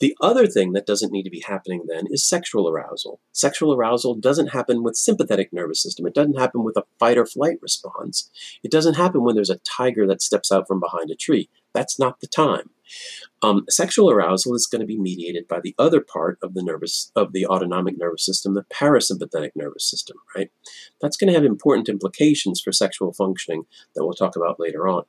The 0.00 0.16
other 0.20 0.46
thing 0.46 0.72
that 0.72 0.86
doesn't 0.86 1.12
need 1.12 1.24
to 1.24 1.30
be 1.30 1.44
happening 1.46 1.84
then 1.88 2.06
is 2.10 2.28
sexual 2.28 2.68
arousal. 2.68 3.20
Sexual 3.32 3.74
arousal 3.74 4.14
doesn't 4.14 4.48
happen 4.48 4.82
with 4.82 4.96
sympathetic 4.96 5.52
nervous 5.52 5.82
system. 5.82 6.06
It 6.06 6.14
doesn't 6.14 6.38
happen 6.38 6.64
with 6.64 6.76
a 6.76 6.84
fight 6.98 7.18
or 7.18 7.26
flight 7.26 7.58
response. 7.60 8.30
It 8.62 8.70
doesn't 8.70 8.94
happen 8.94 9.22
when 9.22 9.34
there's 9.34 9.50
a 9.50 9.58
tiger 9.58 10.06
that 10.06 10.22
steps 10.22 10.50
out 10.52 10.66
from 10.68 10.80
behind 10.80 11.10
a 11.10 11.16
tree. 11.16 11.48
That's 11.72 11.98
not 11.98 12.20
the 12.20 12.28
time. 12.28 12.70
Um, 13.42 13.64
sexual 13.68 14.10
arousal 14.10 14.54
is 14.54 14.66
going 14.66 14.80
to 14.80 14.86
be 14.86 14.98
mediated 14.98 15.48
by 15.48 15.60
the 15.60 15.74
other 15.78 16.00
part 16.00 16.38
of 16.42 16.54
the 16.54 16.62
nervous 16.62 17.10
of 17.16 17.32
the 17.32 17.46
autonomic 17.46 17.98
nervous 17.98 18.24
system, 18.24 18.54
the 18.54 18.64
parasympathetic 18.64 19.50
nervous 19.54 19.88
system, 19.90 20.16
right? 20.36 20.50
That's 21.00 21.16
going 21.16 21.28
to 21.28 21.34
have 21.34 21.44
important 21.44 21.88
implications 21.88 22.60
for 22.60 22.72
sexual 22.72 23.12
functioning 23.12 23.64
that 23.94 24.04
we'll 24.04 24.14
talk 24.14 24.36
about 24.36 24.60
later 24.60 24.88
on. 24.88 25.04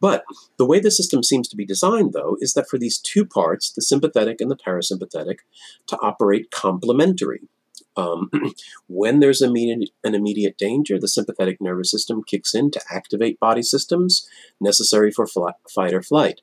But 0.00 0.24
the 0.56 0.66
way 0.66 0.80
the 0.80 0.90
system 0.90 1.22
seems 1.22 1.48
to 1.48 1.56
be 1.56 1.64
designed, 1.64 2.12
though, 2.12 2.36
is 2.40 2.54
that 2.54 2.68
for 2.68 2.78
these 2.78 2.98
two 2.98 3.24
parts, 3.24 3.70
the 3.70 3.82
sympathetic 3.82 4.40
and 4.40 4.50
the 4.50 4.56
parasympathetic, 4.56 5.38
to 5.88 5.98
operate 6.00 6.50
complementary. 6.50 7.42
Um, 7.96 8.30
when 8.86 9.20
there's 9.20 9.42
immediate, 9.42 9.90
an 10.04 10.14
immediate 10.14 10.56
danger, 10.56 10.98
the 10.98 11.08
sympathetic 11.08 11.60
nervous 11.60 11.90
system 11.90 12.22
kicks 12.22 12.54
in 12.54 12.70
to 12.72 12.82
activate 12.90 13.40
body 13.40 13.62
systems 13.62 14.28
necessary 14.60 15.10
for 15.10 15.26
fight 15.26 15.94
or 15.94 16.02
flight. 16.02 16.40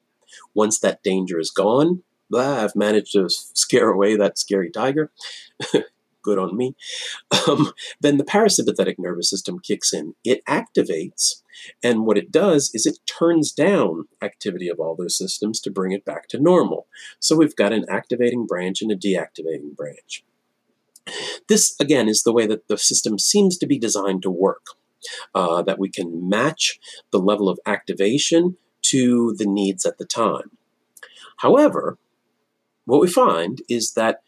Once 0.53 0.79
that 0.79 1.03
danger 1.03 1.39
is 1.39 1.51
gone, 1.51 2.03
blah, 2.29 2.63
I've 2.63 2.75
managed 2.75 3.13
to 3.13 3.29
scare 3.29 3.89
away 3.89 4.15
that 4.15 4.37
scary 4.37 4.69
tiger. 4.69 5.11
Good 6.27 6.39
on 6.39 6.57
me. 6.57 6.75
Um, 7.47 7.71
then 8.01 8.17
the 8.17 8.25
parasympathetic 8.25 8.95
nervous 8.97 9.29
system 9.29 9.59
kicks 9.59 9.93
in. 9.93 10.15
It 10.25 10.43
activates 10.45 11.35
and 11.83 12.05
what 12.05 12.17
it 12.17 12.31
does 12.31 12.71
is 12.73 12.85
it 12.85 12.99
turns 13.05 13.51
down 13.51 14.07
activity 14.21 14.67
of 14.67 14.79
all 14.79 14.95
those 14.95 15.17
systems 15.17 15.59
to 15.61 15.71
bring 15.71 15.91
it 15.91 16.05
back 16.05 16.27
to 16.29 16.39
normal. 16.39 16.87
So 17.19 17.35
we've 17.35 17.55
got 17.55 17.73
an 17.73 17.85
activating 17.89 18.45
branch 18.45 18.81
and 18.81 18.91
a 18.91 18.95
deactivating 18.95 19.75
branch. 19.75 20.23
This, 21.47 21.75
again, 21.79 22.09
is 22.09 22.23
the 22.23 22.33
way 22.33 22.45
that 22.47 22.67
the 22.67 22.77
system 22.77 23.17
seems 23.17 23.57
to 23.59 23.67
be 23.67 23.79
designed 23.79 24.23
to 24.23 24.29
work, 24.29 24.65
uh, 25.33 25.61
that 25.61 25.79
we 25.79 25.89
can 25.89 26.27
match 26.27 26.79
the 27.11 27.19
level 27.19 27.47
of 27.47 27.59
activation 27.65 28.57
to 28.83 29.33
the 29.37 29.45
needs 29.45 29.85
at 29.85 29.97
the 29.97 30.05
time. 30.05 30.57
However, 31.37 31.97
what 32.85 33.01
we 33.01 33.07
find 33.07 33.61
is 33.69 33.93
that 33.93 34.21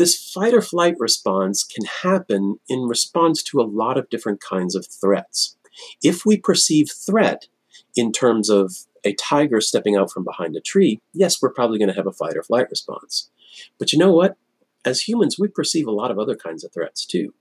this 0.00 0.32
fight 0.32 0.54
or 0.54 0.62
flight 0.62 0.94
response 0.98 1.62
can 1.62 1.84
happen 1.84 2.58
in 2.70 2.84
response 2.84 3.42
to 3.42 3.60
a 3.60 3.68
lot 3.68 3.98
of 3.98 4.08
different 4.08 4.40
kinds 4.40 4.74
of 4.74 4.86
threats. 4.86 5.58
If 6.02 6.24
we 6.24 6.38
perceive 6.38 6.88
threat 6.90 7.48
in 7.94 8.10
terms 8.10 8.48
of 8.48 8.72
a 9.04 9.12
tiger 9.12 9.60
stepping 9.60 9.96
out 9.96 10.10
from 10.10 10.24
behind 10.24 10.56
a 10.56 10.60
tree, 10.62 11.02
yes, 11.12 11.42
we're 11.42 11.52
probably 11.52 11.78
going 11.78 11.90
to 11.90 11.94
have 11.94 12.06
a 12.06 12.12
fight 12.12 12.34
or 12.34 12.42
flight 12.42 12.70
response. 12.70 13.30
But 13.78 13.92
you 13.92 13.98
know 13.98 14.10
what? 14.10 14.38
As 14.86 15.02
humans, 15.02 15.36
we 15.38 15.48
perceive 15.48 15.86
a 15.86 15.92
lot 15.92 16.10
of 16.10 16.18
other 16.18 16.34
kinds 16.34 16.64
of 16.64 16.72
threats 16.72 17.04
too. 17.04 17.34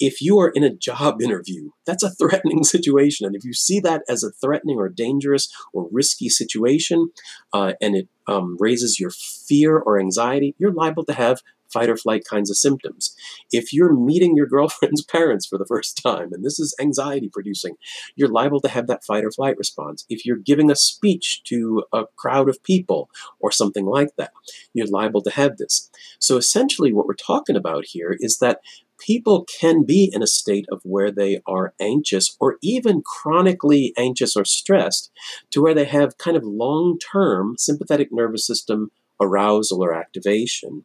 If 0.00 0.20
you 0.20 0.40
are 0.40 0.48
in 0.48 0.64
a 0.64 0.74
job 0.74 1.22
interview, 1.22 1.70
that's 1.86 2.02
a 2.02 2.10
threatening 2.10 2.64
situation. 2.64 3.26
And 3.26 3.36
if 3.36 3.44
you 3.44 3.52
see 3.52 3.78
that 3.78 4.02
as 4.08 4.24
a 4.24 4.32
threatening 4.32 4.78
or 4.78 4.88
dangerous 4.88 5.48
or 5.72 5.88
risky 5.92 6.28
situation, 6.28 7.10
uh, 7.52 7.74
and 7.80 7.94
it 7.94 8.08
um, 8.26 8.56
raises 8.58 8.98
your 8.98 9.10
fear 9.10 9.78
or 9.78 10.00
anxiety, 10.00 10.56
you're 10.58 10.72
liable 10.72 11.04
to 11.04 11.12
have 11.12 11.42
fight 11.72 11.88
or 11.88 11.96
flight 11.96 12.24
kinds 12.28 12.50
of 12.50 12.56
symptoms. 12.56 13.16
If 13.50 13.72
you're 13.72 13.92
meeting 13.92 14.36
your 14.36 14.46
girlfriend's 14.52 15.04
parents 15.04 15.46
for 15.46 15.58
the 15.58 15.66
first 15.66 16.00
time, 16.02 16.32
and 16.32 16.44
this 16.44 16.58
is 16.58 16.74
anxiety 16.80 17.28
producing, 17.28 17.76
you're 18.16 18.28
liable 18.28 18.60
to 18.60 18.68
have 18.68 18.86
that 18.86 19.04
fight 19.04 19.24
or 19.24 19.30
flight 19.30 19.56
response. 19.56 20.04
If 20.08 20.24
you're 20.24 20.36
giving 20.36 20.70
a 20.70 20.76
speech 20.76 21.42
to 21.44 21.84
a 21.92 22.04
crowd 22.16 22.48
of 22.48 22.62
people 22.62 23.10
or 23.40 23.50
something 23.50 23.86
like 23.86 24.16
that, 24.16 24.32
you're 24.74 24.86
liable 24.86 25.22
to 25.22 25.30
have 25.30 25.56
this. 25.56 25.90
So 26.18 26.36
essentially, 26.36 26.92
what 26.92 27.06
we're 27.06 27.14
talking 27.14 27.56
about 27.56 27.86
here 27.86 28.16
is 28.18 28.38
that 28.38 28.60
people 28.98 29.44
can 29.44 29.84
be 29.84 30.10
in 30.12 30.22
a 30.22 30.26
state 30.26 30.66
of 30.70 30.80
where 30.84 31.10
they 31.10 31.40
are 31.46 31.74
anxious 31.80 32.36
or 32.40 32.58
even 32.62 33.02
chronically 33.02 33.92
anxious 33.96 34.36
or 34.36 34.44
stressed 34.44 35.10
to 35.50 35.60
where 35.60 35.74
they 35.74 35.84
have 35.84 36.18
kind 36.18 36.36
of 36.36 36.44
long 36.44 36.98
term 36.98 37.56
sympathetic 37.58 38.12
nervous 38.12 38.46
system 38.46 38.90
arousal 39.20 39.82
or 39.82 39.94
activation 39.94 40.84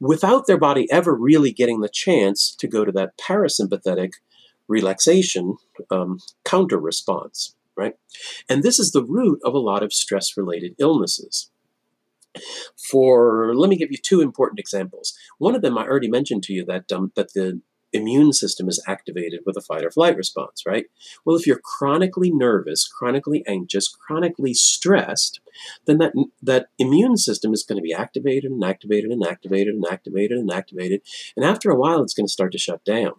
without 0.00 0.46
their 0.46 0.58
body 0.58 0.90
ever 0.90 1.14
really 1.14 1.52
getting 1.52 1.80
the 1.80 1.88
chance 1.88 2.54
to 2.58 2.66
go 2.66 2.84
to 2.84 2.92
that 2.92 3.16
parasympathetic 3.18 4.12
relaxation 4.66 5.56
um, 5.90 6.18
counter 6.44 6.78
response, 6.78 7.54
right? 7.76 7.94
And 8.48 8.62
this 8.62 8.78
is 8.78 8.92
the 8.92 9.04
root 9.04 9.40
of 9.44 9.54
a 9.54 9.58
lot 9.58 9.82
of 9.82 9.92
stress 9.92 10.36
related 10.36 10.74
illnesses. 10.78 11.50
For 12.90 13.54
let 13.56 13.68
me 13.68 13.76
give 13.76 13.90
you 13.90 13.98
two 13.98 14.20
important 14.20 14.60
examples. 14.60 15.14
One 15.38 15.56
of 15.56 15.62
them 15.62 15.76
I 15.76 15.84
already 15.84 16.08
mentioned 16.08 16.44
to 16.44 16.52
you 16.52 16.64
that 16.66 16.90
um, 16.92 17.10
that 17.16 17.34
the 17.34 17.60
immune 17.92 18.32
system 18.32 18.68
is 18.68 18.82
activated 18.86 19.40
with 19.44 19.56
a 19.56 19.60
fight 19.60 19.84
or 19.84 19.90
flight 19.90 20.16
response, 20.16 20.64
right? 20.66 20.86
Well, 21.24 21.36
if 21.36 21.46
you're 21.46 21.60
chronically 21.62 22.30
nervous, 22.30 22.88
chronically 22.88 23.44
anxious, 23.46 23.88
chronically 23.88 24.54
stressed, 24.54 25.40
then 25.86 25.98
that, 25.98 26.12
that 26.42 26.66
immune 26.78 27.16
system 27.16 27.52
is 27.52 27.64
going 27.64 27.76
to 27.76 27.82
be 27.82 27.92
activated 27.92 28.50
and 28.50 28.64
activated 28.64 29.10
and 29.10 29.24
activated 29.24 29.74
and 29.74 29.84
activated 29.90 30.38
and 30.38 30.50
activated. 30.50 31.02
And 31.36 31.44
after 31.44 31.70
a 31.70 31.76
while, 31.76 32.02
it's 32.02 32.14
going 32.14 32.26
to 32.26 32.32
start 32.32 32.52
to 32.52 32.58
shut 32.58 32.84
down. 32.84 33.14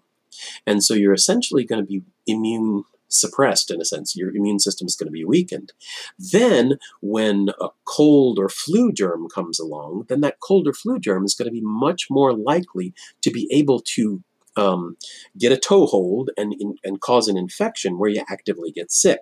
And 0.66 0.84
so 0.84 0.94
you're 0.94 1.14
essentially 1.14 1.66
going 1.66 1.82
to 1.82 1.88
be 1.88 2.04
immune 2.26 2.84
suppressed 3.12 3.70
in 3.70 3.82
a 3.82 3.86
sense. 3.86 4.16
Your 4.16 4.34
immune 4.36 4.60
system 4.60 4.88
is 4.88 4.96
going 4.96 5.08
to 5.08 5.12
be 5.12 5.26
weakened. 5.26 5.74
Then, 6.18 6.78
when 7.02 7.50
a 7.60 7.70
cold 7.86 8.40
or 8.40 8.50
flu 8.50 8.92
germ 8.92 9.28
comes 9.28 9.60
along, 9.60 10.06
then 10.08 10.22
that 10.22 10.40
cold 10.40 10.68
or 10.68 10.74
flu 10.74 11.00
germ 11.00 11.26
is 11.26 11.36
going 11.36 11.48
to 11.48 11.52
be 11.52 11.62
much 11.62 12.08
more 12.10 12.34
likely 12.34 12.94
to 13.22 13.30
be 13.30 13.48
able 13.52 13.82
to 13.96 14.24
um, 14.58 14.98
get 15.38 15.52
a 15.52 15.58
toehold 15.58 16.32
and, 16.38 16.54
and 16.84 17.02
cause 17.02 17.28
an 17.28 17.38
infection 17.38 17.98
where 17.98 18.10
you 18.10 18.24
actively 18.30 18.72
get 18.72 18.92
sick. 18.92 19.20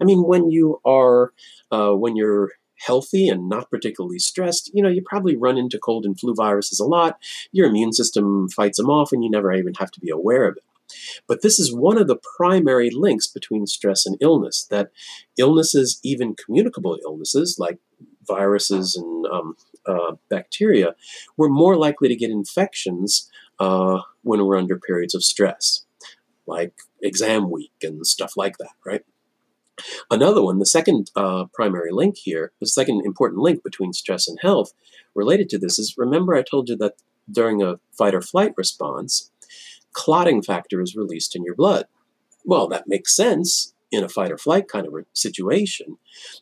I 0.00 0.04
mean, 0.04 0.24
when 0.24 0.50
you 0.50 0.80
are, 0.84 1.32
uh, 1.70 1.92
when 1.92 2.16
you're 2.16 2.50
healthy 2.78 3.28
and 3.28 3.48
not 3.48 3.70
particularly 3.70 4.18
stressed, 4.18 4.70
you 4.74 4.82
know, 4.82 4.88
you 4.88 5.02
probably 5.04 5.36
run 5.36 5.56
into 5.56 5.78
cold 5.78 6.04
and 6.04 6.18
flu 6.18 6.34
viruses 6.34 6.80
a 6.80 6.84
lot. 6.84 7.18
Your 7.52 7.68
immune 7.68 7.92
system 7.92 8.48
fights 8.48 8.78
them 8.78 8.90
off 8.90 9.12
and 9.12 9.24
you 9.24 9.30
never 9.30 9.52
even 9.52 9.74
have 9.74 9.90
to 9.92 10.00
be 10.00 10.10
aware 10.10 10.46
of 10.46 10.56
it. 10.56 10.64
But 11.26 11.42
this 11.42 11.58
is 11.58 11.74
one 11.74 11.96
of 11.96 12.08
the 12.08 12.20
primary 12.36 12.90
links 12.90 13.26
between 13.26 13.66
stress 13.66 14.04
and 14.04 14.16
illness, 14.20 14.66
that 14.70 14.90
illnesses, 15.38 15.98
even 16.02 16.34
communicable 16.34 16.98
illnesses 17.04 17.56
like 17.58 17.78
viruses 18.26 18.94
and 18.96 19.26
um, 19.26 19.56
uh, 19.86 20.16
bacteria, 20.28 20.94
we're 21.36 21.48
more 21.48 21.76
likely 21.76 22.08
to 22.08 22.16
get 22.16 22.30
infections 22.30 23.30
uh, 23.58 24.00
when 24.22 24.44
we're 24.44 24.58
under 24.58 24.78
periods 24.78 25.14
of 25.14 25.24
stress, 25.24 25.84
like 26.46 26.74
exam 27.02 27.50
week 27.50 27.72
and 27.82 28.06
stuff 28.06 28.36
like 28.36 28.58
that, 28.58 28.72
right? 28.84 29.02
Another 30.10 30.42
one, 30.42 30.58
the 30.58 30.66
second 30.66 31.10
uh, 31.16 31.46
primary 31.52 31.90
link 31.90 32.16
here, 32.16 32.52
the 32.60 32.66
second 32.66 33.02
important 33.04 33.40
link 33.40 33.64
between 33.64 33.92
stress 33.92 34.28
and 34.28 34.38
health 34.40 34.72
related 35.14 35.48
to 35.50 35.58
this 35.58 35.78
is 35.78 35.98
remember 35.98 36.34
I 36.34 36.42
told 36.42 36.68
you 36.68 36.76
that 36.76 36.94
during 37.30 37.62
a 37.62 37.80
fight 37.96 38.14
or 38.14 38.22
flight 38.22 38.52
response, 38.56 39.30
clotting 39.92 40.42
factor 40.42 40.80
is 40.80 40.94
released 40.94 41.34
in 41.34 41.42
your 41.44 41.54
blood. 41.54 41.86
Well, 42.44 42.68
that 42.68 42.86
makes 42.86 43.16
sense 43.16 43.74
in 43.90 44.04
a 44.04 44.08
fight 44.08 44.30
or 44.30 44.38
flight 44.38 44.68
kind 44.68 44.86
of 44.86 44.94
situation, 45.12 45.98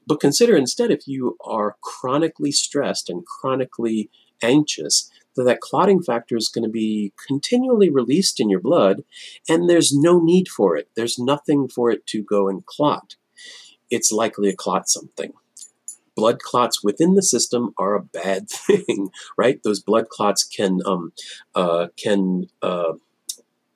but 0.07 0.21
consider 0.21 0.57
instead 0.57 0.91
if 0.91 1.07
you 1.07 1.37
are 1.45 1.77
chronically 1.83 2.51
stressed 2.51 3.09
and 3.09 3.25
chronically 3.27 4.11
anxious, 4.43 5.11
that 5.37 5.45
that 5.45 5.61
clotting 5.61 6.03
factor 6.03 6.37
is 6.37 6.49
going 6.49 6.65
to 6.65 6.71
be 6.71 7.13
continually 7.27 7.91
released 7.91 8.41
in 8.41 8.51
your 8.51 8.61
blood, 8.61 9.05
and 9.49 9.69
there's 9.69 9.93
no 9.95 10.21
need 10.21 10.49
for 10.49 10.77
it. 10.77 10.89
There's 10.95 11.19
nothing 11.19 11.69
for 11.69 11.91
it 11.91 12.07
to 12.09 12.23
go 12.23 12.49
and 12.49 12.65
clot. 12.65 13.17
It's 13.91 14.13
likely 14.13 14.51
to 14.51 14.57
clot 14.57 14.89
something. 14.89 15.33
Blood 16.15 16.41
clots 16.41 16.85
within 16.85 17.15
the 17.15 17.23
system 17.23 17.75
are 17.79 17.95
a 17.95 18.03
bad 18.03 18.49
thing, 18.51 19.11
right? 19.37 19.63
Those 19.63 19.81
blood 19.81 20.09
clots 20.09 20.45
can 20.45 20.81
um, 20.85 21.13
uh, 21.55 21.89
can 21.97 22.49
uh, 22.63 22.95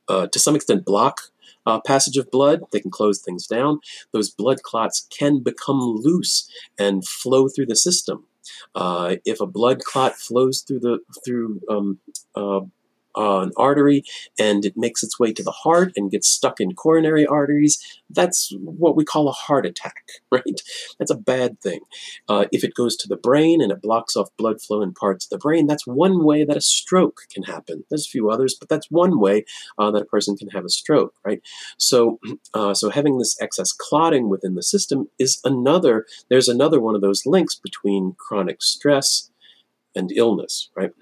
uh, 0.09 0.27
to 0.29 0.39
some 0.39 0.55
extent 0.55 0.85
block 0.85 1.21
uh, 1.67 1.81
passage 1.81 2.17
of 2.17 2.31
blood, 2.31 2.63
they 2.71 2.81
can 2.81 2.91
close 2.91 3.21
things 3.21 3.47
down. 3.47 3.81
Those 4.13 4.31
blood 4.31 4.63
clots 4.63 5.07
can 5.11 5.43
become 5.43 5.81
loose 5.81 6.49
and 6.79 7.07
flow 7.07 7.49
through 7.49 7.67
the 7.67 7.77
system. 7.77 8.27
Uh, 8.75 9.17
if 9.25 9.41
a 9.41 9.47
blood 9.47 9.81
clot 9.85 10.17
flows 10.17 10.61
through 10.61 10.81
the 10.81 10.99
through 11.25 11.61
um, 11.69 11.99
uh, 13.17 13.41
an 13.41 13.53
artery 13.57 14.03
and 14.39 14.65
it 14.65 14.77
makes 14.77 15.03
its 15.03 15.19
way 15.19 15.33
to 15.33 15.43
the 15.43 15.51
heart 15.51 15.93
and 15.97 16.11
gets 16.11 16.29
stuck 16.29 16.61
in 16.61 16.75
coronary 16.75 17.27
arteries, 17.27 17.79
that's 18.11 18.53
what 18.61 18.97
we 18.97 19.05
call 19.05 19.29
a 19.29 19.33
heart 19.33 19.67
attack, 19.67 20.05
right? 20.33 20.61
That's 20.99 21.11
a 21.11 21.17
bad 21.17 21.61
thing. 21.61 21.81
Uh, 22.29 22.47
if 22.53 22.65
it 22.65 22.75
goes 22.75 22.97
to 22.97 23.09
the 23.09 23.17
brain 23.17 23.61
and 23.61 23.73
it 23.73 23.83
blocks 23.83 24.17
off 24.17 24.29
blood 24.37 24.61
flow 24.61 24.83
in 24.83 24.93
parts 24.93 25.27
of 25.27 25.31
the 25.31 25.39
brain, 25.39 25.67
that's 25.67 25.87
one 25.87 26.25
way 26.25 26.45
that 26.45 26.57
a 26.57 26.61
stroke 26.61 27.23
can 27.33 27.45
happen. 27.45 27.85
There's 27.89 28.07
a 28.07 28.11
few 28.11 28.31
others, 28.31 28.57
but 28.59 28.69
that's 28.69 28.91
one 28.91 29.19
way 29.19 29.45
uh, 29.79 29.91
that 29.91 30.03
a 30.03 30.07
person 30.07 30.37
can 30.37 30.49
have 30.49 30.65
a 30.65 30.71
stroke, 30.71 31.15
right? 31.25 31.41
So, 31.79 32.19
uh, 32.55 32.75
so 32.75 32.91
having 32.91 33.19
this 33.19 33.37
excess 33.41 33.73
clotting 33.73 34.29
within 34.29 34.55
the 34.55 34.63
system 34.63 35.09
is 35.19 35.41
another. 35.45 36.07
There's 36.29 36.49
another 36.49 36.81
one 36.81 36.95
of 36.95 37.01
those 37.01 37.27
links 37.27 37.55
between 37.55 38.15
chronic 38.19 38.63
stress 38.63 39.31
and 39.95 40.13
illness, 40.13 40.71
right? 40.77 40.93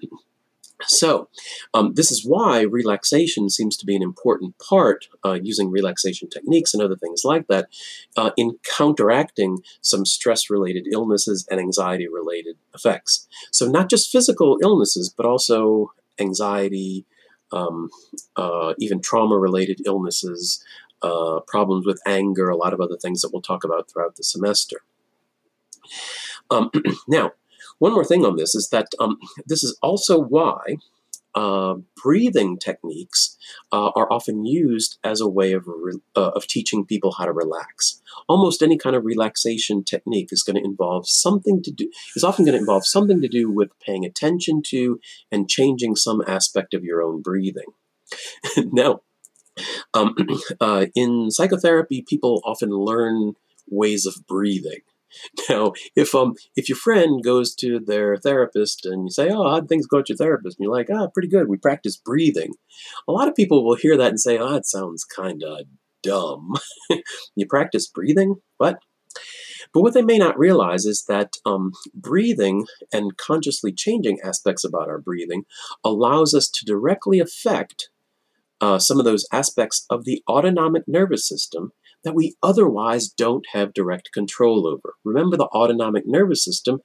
So, 0.81 1.29
um, 1.73 1.93
this 1.93 2.11
is 2.11 2.25
why 2.25 2.61
relaxation 2.61 3.49
seems 3.49 3.77
to 3.77 3.85
be 3.85 3.95
an 3.95 4.03
important 4.03 4.55
part, 4.59 5.07
uh, 5.23 5.39
using 5.41 5.71
relaxation 5.71 6.29
techniques 6.29 6.73
and 6.73 6.83
other 6.83 6.97
things 6.97 7.21
like 7.23 7.47
that, 7.47 7.69
uh, 8.17 8.31
in 8.35 8.59
counteracting 8.77 9.59
some 9.81 10.05
stress 10.05 10.49
related 10.49 10.87
illnesses 10.91 11.47
and 11.49 11.59
anxiety 11.59 12.07
related 12.07 12.57
effects. 12.73 13.27
So, 13.51 13.67
not 13.67 13.89
just 13.89 14.11
physical 14.11 14.57
illnesses, 14.61 15.13
but 15.15 15.25
also 15.25 15.93
anxiety, 16.19 17.05
um, 17.51 17.89
uh, 18.35 18.73
even 18.77 19.01
trauma 19.01 19.37
related 19.37 19.81
illnesses, 19.85 20.63
uh, 21.01 21.39
problems 21.47 21.85
with 21.85 22.01
anger, 22.05 22.49
a 22.49 22.57
lot 22.57 22.73
of 22.73 22.81
other 22.81 22.97
things 22.97 23.21
that 23.21 23.31
we'll 23.31 23.41
talk 23.41 23.63
about 23.63 23.89
throughout 23.89 24.17
the 24.17 24.23
semester. 24.23 24.81
Um, 26.49 26.69
now, 27.07 27.31
one 27.79 27.93
more 27.93 28.05
thing 28.05 28.25
on 28.25 28.35
this 28.35 28.55
is 28.55 28.69
that 28.69 28.87
um, 28.99 29.17
this 29.45 29.63
is 29.63 29.77
also 29.81 30.19
why 30.19 30.77
uh, 31.35 31.75
breathing 32.01 32.57
techniques 32.57 33.37
uh, 33.73 33.89
are 33.89 34.11
often 34.11 34.45
used 34.45 34.97
as 35.03 35.19
a 35.19 35.27
way 35.27 35.51
of, 35.51 35.67
uh, 36.15 36.29
of 36.29 36.47
teaching 36.47 36.85
people 36.85 37.11
how 37.11 37.25
to 37.25 37.33
relax. 37.33 38.01
Almost 38.29 38.61
any 38.61 38.77
kind 38.77 38.95
of 38.95 39.03
relaxation 39.03 39.83
technique 39.83 40.29
is 40.31 40.43
going 40.43 40.55
to 40.55 40.63
involve 40.63 41.09
something 41.09 41.61
to 41.63 41.71
do, 41.71 41.91
is 42.15 42.23
often 42.23 42.45
going 42.45 42.53
to 42.53 42.59
involve 42.59 42.85
something 42.85 43.21
to 43.21 43.27
do 43.27 43.51
with 43.51 43.77
paying 43.85 44.05
attention 44.05 44.61
to 44.67 44.99
and 45.29 45.49
changing 45.49 45.97
some 45.97 46.23
aspect 46.25 46.73
of 46.73 46.85
your 46.85 47.03
own 47.03 47.21
breathing. 47.21 47.67
now, 48.57 49.01
um, 49.93 50.15
uh, 50.61 50.85
in 50.95 51.29
psychotherapy, 51.31 52.01
people 52.07 52.41
often 52.45 52.69
learn 52.69 53.33
ways 53.69 54.05
of 54.05 54.15
breathing. 54.27 54.79
Now, 55.49 55.73
if 55.95 56.13
um 56.13 56.33
if 56.55 56.69
your 56.69 56.77
friend 56.77 57.23
goes 57.23 57.55
to 57.55 57.79
their 57.79 58.17
therapist 58.17 58.85
and 58.85 59.05
you 59.05 59.09
say, 59.11 59.29
"Oh, 59.29 59.49
how'd 59.49 59.69
things 59.69 59.87
go 59.87 59.99
at 59.99 60.09
your 60.09 60.17
therapist?" 60.17 60.57
and 60.57 60.65
you're 60.65 60.73
like, 60.73 60.89
"Ah, 60.91 61.07
pretty 61.07 61.27
good. 61.27 61.47
We 61.47 61.57
practice 61.57 61.97
breathing," 61.97 62.53
a 63.07 63.11
lot 63.11 63.27
of 63.27 63.35
people 63.35 63.63
will 63.65 63.75
hear 63.75 63.97
that 63.97 64.09
and 64.09 64.19
say, 64.19 64.37
"Oh, 64.37 64.55
it 64.55 64.65
sounds 64.65 65.03
kind 65.03 65.43
of 65.43 65.65
dumb." 66.03 66.53
you 67.35 67.47
practice 67.47 67.87
breathing, 67.87 68.35
what? 68.57 68.79
But 69.73 69.81
what 69.81 69.93
they 69.93 70.01
may 70.01 70.17
not 70.17 70.37
realize 70.37 70.85
is 70.85 71.05
that 71.07 71.33
um, 71.45 71.71
breathing 71.93 72.65
and 72.93 73.17
consciously 73.17 73.71
changing 73.71 74.19
aspects 74.23 74.63
about 74.63 74.89
our 74.89 74.99
breathing 74.99 75.43
allows 75.83 76.33
us 76.33 76.49
to 76.49 76.65
directly 76.65 77.19
affect 77.19 77.89
uh, 78.61 78.79
some 78.79 78.99
of 78.99 79.05
those 79.05 79.27
aspects 79.31 79.85
of 79.89 80.05
the 80.05 80.23
autonomic 80.29 80.83
nervous 80.87 81.27
system 81.27 81.71
that 82.05 82.15
we 82.15 82.35
otherwise 82.41 83.09
don't 83.09 83.45
have 83.51 83.73
direct 83.73 84.13
control 84.13 84.65
over. 84.67 84.93
Remember, 85.03 85.35
the 85.35 85.47
autonomic 85.47 86.03
nervous 86.05 86.45
system 86.45 86.79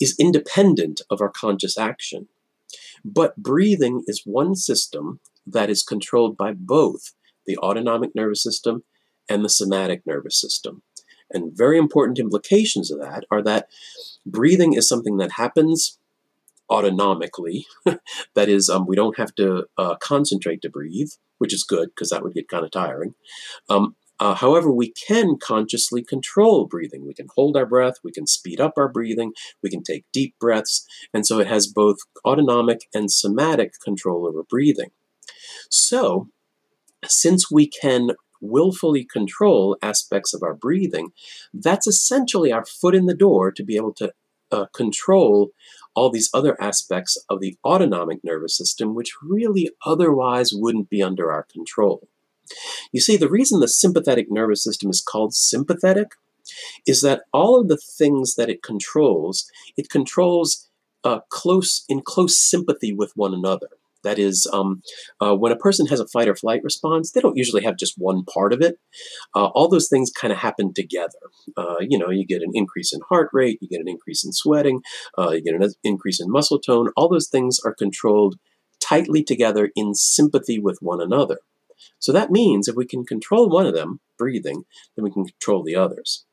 is 0.00 0.16
independent 0.18 1.02
of 1.10 1.20
our 1.20 1.28
conscious 1.28 1.76
action. 1.76 2.28
But 3.04 3.36
breathing 3.36 4.04
is 4.06 4.22
one 4.24 4.54
system 4.54 5.20
that 5.46 5.68
is 5.68 5.82
controlled 5.82 6.36
by 6.36 6.52
both 6.52 7.12
the 7.44 7.58
autonomic 7.58 8.14
nervous 8.14 8.42
system 8.42 8.84
and 9.28 9.44
the 9.44 9.48
somatic 9.48 10.06
nervous 10.06 10.40
system. 10.40 10.82
And 11.30 11.56
very 11.56 11.76
important 11.76 12.18
implications 12.18 12.90
of 12.90 13.00
that 13.00 13.24
are 13.30 13.42
that 13.42 13.68
breathing 14.24 14.74
is 14.74 14.88
something 14.88 15.16
that 15.16 15.32
happens 15.32 15.98
autonomically. 16.70 17.64
that 18.34 18.48
is, 18.48 18.68
um, 18.68 18.86
we 18.86 18.96
don't 18.96 19.18
have 19.18 19.34
to 19.36 19.64
uh, 19.76 19.96
concentrate 19.96 20.62
to 20.62 20.70
breathe, 20.70 21.10
which 21.38 21.52
is 21.52 21.64
good 21.64 21.88
because 21.88 22.10
that 22.10 22.22
would 22.22 22.34
get 22.34 22.48
kind 22.48 22.64
of 22.64 22.70
tiring. 22.70 23.14
Um, 23.68 23.96
uh, 24.22 24.36
however, 24.36 24.70
we 24.70 24.92
can 24.92 25.36
consciously 25.36 26.00
control 26.00 26.64
breathing. 26.64 27.04
We 27.04 27.12
can 27.12 27.26
hold 27.34 27.56
our 27.56 27.66
breath, 27.66 27.96
we 28.04 28.12
can 28.12 28.28
speed 28.28 28.60
up 28.60 28.74
our 28.76 28.86
breathing, 28.86 29.32
we 29.64 29.68
can 29.68 29.82
take 29.82 30.04
deep 30.12 30.36
breaths, 30.38 30.86
and 31.12 31.26
so 31.26 31.40
it 31.40 31.48
has 31.48 31.66
both 31.66 31.96
autonomic 32.24 32.82
and 32.94 33.10
somatic 33.10 33.72
control 33.84 34.24
over 34.24 34.44
breathing. 34.44 34.92
So, 35.70 36.28
since 37.04 37.50
we 37.50 37.66
can 37.66 38.10
willfully 38.40 39.04
control 39.04 39.76
aspects 39.82 40.32
of 40.32 40.44
our 40.44 40.54
breathing, 40.54 41.08
that's 41.52 41.88
essentially 41.88 42.52
our 42.52 42.64
foot 42.64 42.94
in 42.94 43.06
the 43.06 43.16
door 43.16 43.50
to 43.50 43.64
be 43.64 43.74
able 43.74 43.94
to 43.94 44.12
uh, 44.52 44.66
control 44.72 45.50
all 45.96 46.10
these 46.12 46.30
other 46.32 46.56
aspects 46.62 47.18
of 47.28 47.40
the 47.40 47.56
autonomic 47.64 48.22
nervous 48.22 48.56
system, 48.56 48.94
which 48.94 49.16
really 49.20 49.70
otherwise 49.84 50.52
wouldn't 50.54 50.88
be 50.88 51.02
under 51.02 51.32
our 51.32 51.42
control. 51.42 52.06
You 52.92 53.00
see, 53.00 53.16
the 53.16 53.30
reason 53.30 53.60
the 53.60 53.68
sympathetic 53.68 54.26
nervous 54.30 54.62
system 54.62 54.90
is 54.90 55.00
called 55.00 55.34
sympathetic 55.34 56.12
is 56.86 57.00
that 57.02 57.22
all 57.32 57.60
of 57.60 57.68
the 57.68 57.76
things 57.76 58.34
that 58.34 58.50
it 58.50 58.62
controls, 58.62 59.46
it 59.76 59.88
controls 59.90 60.68
uh, 61.04 61.20
close 61.30 61.84
in 61.88 62.00
close 62.02 62.38
sympathy 62.38 62.92
with 62.92 63.12
one 63.14 63.34
another. 63.34 63.68
That 64.04 64.18
is, 64.18 64.48
um, 64.52 64.82
uh, 65.20 65.36
when 65.36 65.52
a 65.52 65.56
person 65.56 65.86
has 65.86 66.00
a 66.00 66.08
fight 66.08 66.28
or 66.28 66.34
flight 66.34 66.62
response, 66.64 67.12
they 67.12 67.20
don't 67.20 67.36
usually 67.36 67.62
have 67.62 67.76
just 67.76 67.94
one 67.96 68.24
part 68.24 68.52
of 68.52 68.60
it. 68.60 68.80
Uh, 69.34 69.46
all 69.46 69.68
those 69.68 69.88
things 69.88 70.10
kind 70.10 70.32
of 70.32 70.40
happen 70.40 70.74
together. 70.74 71.20
Uh, 71.56 71.76
you 71.80 71.96
know, 71.96 72.10
you 72.10 72.26
get 72.26 72.42
an 72.42 72.50
increase 72.52 72.92
in 72.92 73.00
heart 73.08 73.30
rate, 73.32 73.58
you 73.60 73.68
get 73.68 73.80
an 73.80 73.88
increase 73.88 74.24
in 74.24 74.32
sweating, 74.32 74.82
uh, 75.16 75.30
you 75.30 75.42
get 75.42 75.54
an 75.54 75.70
increase 75.84 76.20
in 76.20 76.30
muscle 76.30 76.58
tone. 76.58 76.90
All 76.96 77.08
those 77.08 77.28
things 77.28 77.60
are 77.64 77.74
controlled 77.74 78.36
tightly 78.80 79.22
together 79.22 79.70
in 79.76 79.94
sympathy 79.94 80.58
with 80.58 80.78
one 80.80 81.00
another. 81.00 81.38
So 81.98 82.12
that 82.12 82.30
means 82.30 82.68
if 82.68 82.76
we 82.76 82.86
can 82.86 83.04
control 83.04 83.48
one 83.48 83.66
of 83.66 83.74
them, 83.74 84.00
breathing, 84.18 84.64
then 84.94 85.04
we 85.04 85.10
can 85.10 85.24
control 85.24 85.62
the 85.62 85.76
others. 85.76 86.24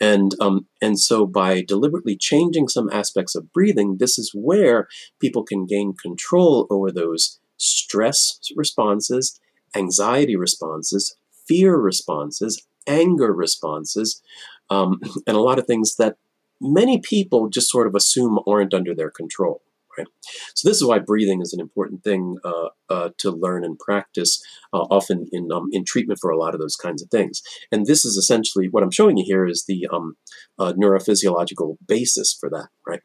And, 0.00 0.34
um, 0.40 0.66
and 0.80 0.98
so 0.98 1.26
by 1.26 1.62
deliberately 1.62 2.16
changing 2.16 2.68
some 2.68 2.90
aspects 2.90 3.34
of 3.34 3.52
breathing, 3.52 3.96
this 3.98 4.18
is 4.18 4.32
where 4.34 4.88
people 5.20 5.42
can 5.42 5.66
gain 5.66 5.94
control 6.00 6.66
over 6.70 6.90
those 6.90 7.38
stress 7.56 8.38
responses, 8.56 9.40
anxiety 9.76 10.36
responses, 10.36 11.16
fear 11.46 11.76
responses, 11.76 12.66
anger 12.86 13.32
responses, 13.32 14.22
um, 14.70 15.00
and 15.26 15.36
a 15.36 15.40
lot 15.40 15.58
of 15.58 15.66
things 15.66 15.96
that 15.96 16.16
many 16.60 16.98
people 16.98 17.48
just 17.48 17.70
sort 17.70 17.86
of 17.86 17.94
assume 17.94 18.38
aren't 18.46 18.74
under 18.74 18.94
their 18.94 19.10
control. 19.10 19.62
Right? 19.96 20.06
So 20.54 20.68
this 20.68 20.78
is 20.78 20.86
why 20.86 20.98
breathing 20.98 21.40
is 21.40 21.52
an 21.52 21.60
important 21.60 22.02
thing 22.04 22.36
uh, 22.44 22.68
uh, 22.88 23.10
to 23.18 23.30
learn 23.30 23.64
and 23.64 23.78
practice, 23.78 24.42
uh, 24.72 24.86
often 24.90 25.26
in 25.32 25.50
um, 25.52 25.68
in 25.72 25.84
treatment 25.84 26.18
for 26.20 26.30
a 26.30 26.38
lot 26.38 26.54
of 26.54 26.60
those 26.60 26.76
kinds 26.76 27.02
of 27.02 27.10
things. 27.10 27.42
And 27.70 27.86
this 27.86 28.04
is 28.04 28.16
essentially 28.16 28.68
what 28.68 28.82
I'm 28.82 28.90
showing 28.90 29.16
you 29.16 29.24
here 29.26 29.46
is 29.46 29.64
the 29.66 29.86
um, 29.92 30.16
uh, 30.58 30.72
neurophysiological 30.72 31.76
basis 31.86 32.36
for 32.38 32.48
that, 32.50 32.68
right? 32.86 33.00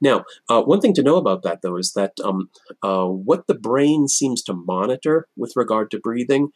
Now, 0.00 0.24
uh, 0.50 0.62
one 0.62 0.80
thing 0.80 0.92
to 0.94 1.02
know 1.02 1.16
about 1.16 1.42
that, 1.44 1.60
though, 1.62 1.76
is 1.76 1.92
that 1.94 2.12
um, 2.22 2.50
uh, 2.82 3.06
what 3.06 3.46
the 3.46 3.54
brain 3.54 4.06
seems 4.06 4.42
to 4.42 4.52
monitor 4.52 5.28
with 5.36 5.52
regard 5.56 5.90
to 5.92 6.00
breathing 6.00 6.50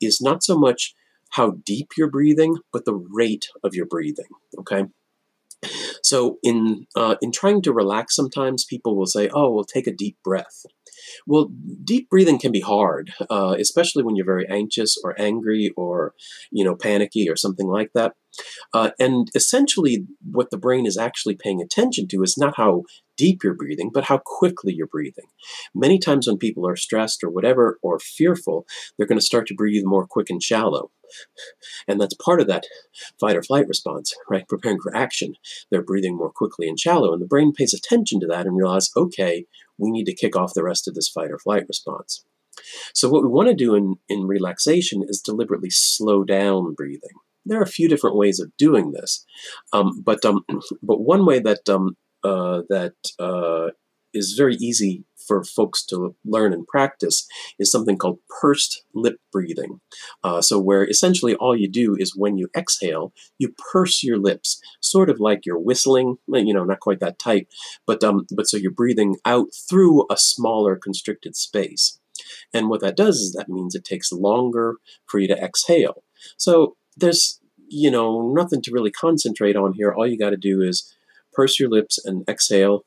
is 0.00 0.20
not 0.20 0.44
so 0.44 0.56
much 0.56 0.94
how 1.30 1.52
deep 1.64 1.88
you're 1.96 2.10
breathing, 2.10 2.58
but 2.72 2.84
the 2.84 2.94
rate 2.94 3.46
of 3.64 3.74
your 3.74 3.86
breathing. 3.86 4.26
Okay. 4.58 4.84
So 6.10 6.38
in 6.42 6.86
uh, 6.96 7.14
in 7.22 7.30
trying 7.30 7.62
to 7.62 7.72
relax, 7.72 8.16
sometimes 8.16 8.64
people 8.64 8.96
will 8.96 9.06
say, 9.06 9.28
"Oh, 9.32 9.52
well, 9.52 9.64
take 9.64 9.86
a 9.86 9.94
deep 10.04 10.16
breath." 10.24 10.66
Well, 11.24 11.52
deep 11.84 12.10
breathing 12.10 12.40
can 12.40 12.50
be 12.50 12.60
hard, 12.60 13.12
uh, 13.30 13.54
especially 13.58 14.02
when 14.02 14.16
you're 14.16 14.34
very 14.34 14.46
anxious 14.48 14.98
or 15.04 15.14
angry 15.20 15.70
or 15.76 16.14
you 16.50 16.64
know 16.64 16.74
panicky 16.74 17.30
or 17.30 17.36
something 17.36 17.68
like 17.68 17.92
that. 17.94 18.14
Uh, 18.74 18.90
and 18.98 19.30
essentially, 19.36 20.04
what 20.32 20.50
the 20.50 20.58
brain 20.66 20.84
is 20.84 20.98
actually 20.98 21.36
paying 21.36 21.62
attention 21.62 22.08
to 22.08 22.24
is 22.24 22.36
not 22.36 22.56
how 22.56 22.82
deep 23.16 23.44
you're 23.44 23.54
breathing, 23.62 23.90
but 23.94 24.04
how 24.10 24.18
quickly 24.18 24.72
you're 24.74 24.96
breathing. 24.98 25.30
Many 25.76 26.00
times 26.00 26.26
when 26.26 26.38
people 26.38 26.66
are 26.66 26.76
stressed 26.86 27.22
or 27.22 27.30
whatever 27.30 27.78
or 27.82 28.00
fearful, 28.00 28.66
they're 28.96 29.06
going 29.06 29.20
to 29.20 29.32
start 29.32 29.46
to 29.46 29.54
breathe 29.54 29.84
more 29.84 30.08
quick 30.08 30.28
and 30.28 30.42
shallow. 30.42 30.90
And 31.86 32.00
that's 32.00 32.14
part 32.14 32.40
of 32.40 32.46
that 32.48 32.66
fight 33.18 33.36
or 33.36 33.42
flight 33.42 33.68
response, 33.68 34.14
right? 34.28 34.48
Preparing 34.48 34.80
for 34.80 34.94
action. 34.96 35.34
They're 35.70 35.82
breathing 35.82 36.16
more 36.16 36.30
quickly 36.30 36.68
and 36.68 36.78
shallow. 36.78 37.12
And 37.12 37.22
the 37.22 37.26
brain 37.26 37.52
pays 37.52 37.74
attention 37.74 38.20
to 38.20 38.26
that 38.28 38.46
and 38.46 38.56
realizes, 38.56 38.92
okay, 38.96 39.46
we 39.78 39.90
need 39.90 40.04
to 40.04 40.14
kick 40.14 40.36
off 40.36 40.54
the 40.54 40.64
rest 40.64 40.88
of 40.88 40.94
this 40.94 41.08
fight 41.08 41.30
or 41.30 41.38
flight 41.38 41.64
response. 41.68 42.24
So 42.94 43.08
what 43.08 43.22
we 43.22 43.28
want 43.28 43.48
to 43.48 43.54
do 43.54 43.74
in, 43.74 43.96
in 44.08 44.26
relaxation 44.26 45.02
is 45.06 45.20
deliberately 45.20 45.70
slow 45.70 46.24
down 46.24 46.74
breathing. 46.74 47.10
There 47.46 47.58
are 47.58 47.64
a 47.64 47.68
few 47.68 47.88
different 47.88 48.16
ways 48.16 48.38
of 48.38 48.54
doing 48.58 48.92
this, 48.92 49.24
um, 49.72 50.02
but 50.04 50.24
um, 50.24 50.44
but 50.82 51.00
one 51.00 51.24
way 51.24 51.38
that 51.40 51.68
um, 51.68 51.96
uh, 52.22 52.62
that 52.68 52.94
uh, 53.18 53.70
is 54.12 54.34
very 54.36 54.56
easy 54.56 55.04
for 55.30 55.44
folks 55.44 55.84
to 55.84 56.16
learn 56.24 56.52
and 56.52 56.66
practice 56.66 57.24
is 57.56 57.70
something 57.70 57.96
called 57.96 58.18
pursed 58.40 58.82
lip 58.92 59.14
breathing. 59.30 59.80
Uh, 60.24 60.42
so, 60.42 60.58
where 60.58 60.84
essentially 60.84 61.36
all 61.36 61.56
you 61.56 61.68
do 61.68 61.94
is 61.96 62.16
when 62.16 62.36
you 62.36 62.48
exhale, 62.56 63.12
you 63.38 63.54
purse 63.72 64.02
your 64.02 64.18
lips, 64.18 64.60
sort 64.80 65.08
of 65.08 65.20
like 65.20 65.46
you're 65.46 65.56
whistling, 65.56 66.16
you 66.26 66.52
know, 66.52 66.64
not 66.64 66.80
quite 66.80 66.98
that 66.98 67.20
tight, 67.20 67.46
but, 67.86 68.02
um, 68.02 68.26
but 68.34 68.48
so 68.48 68.56
you're 68.56 68.72
breathing 68.72 69.18
out 69.24 69.54
through 69.68 70.04
a 70.10 70.16
smaller 70.16 70.74
constricted 70.74 71.36
space. 71.36 72.00
And 72.52 72.68
what 72.68 72.80
that 72.80 72.96
does 72.96 73.20
is 73.20 73.32
that 73.34 73.48
means 73.48 73.76
it 73.76 73.84
takes 73.84 74.10
longer 74.10 74.78
for 75.06 75.20
you 75.20 75.28
to 75.28 75.40
exhale. 75.40 76.02
So, 76.38 76.74
there's, 76.96 77.38
you 77.68 77.92
know, 77.92 78.32
nothing 78.34 78.62
to 78.62 78.72
really 78.72 78.90
concentrate 78.90 79.54
on 79.54 79.74
here. 79.74 79.92
All 79.92 80.08
you 80.08 80.18
got 80.18 80.30
to 80.30 80.36
do 80.36 80.60
is 80.60 80.92
purse 81.32 81.60
your 81.60 81.70
lips 81.70 82.04
and 82.04 82.28
exhale 82.28 82.84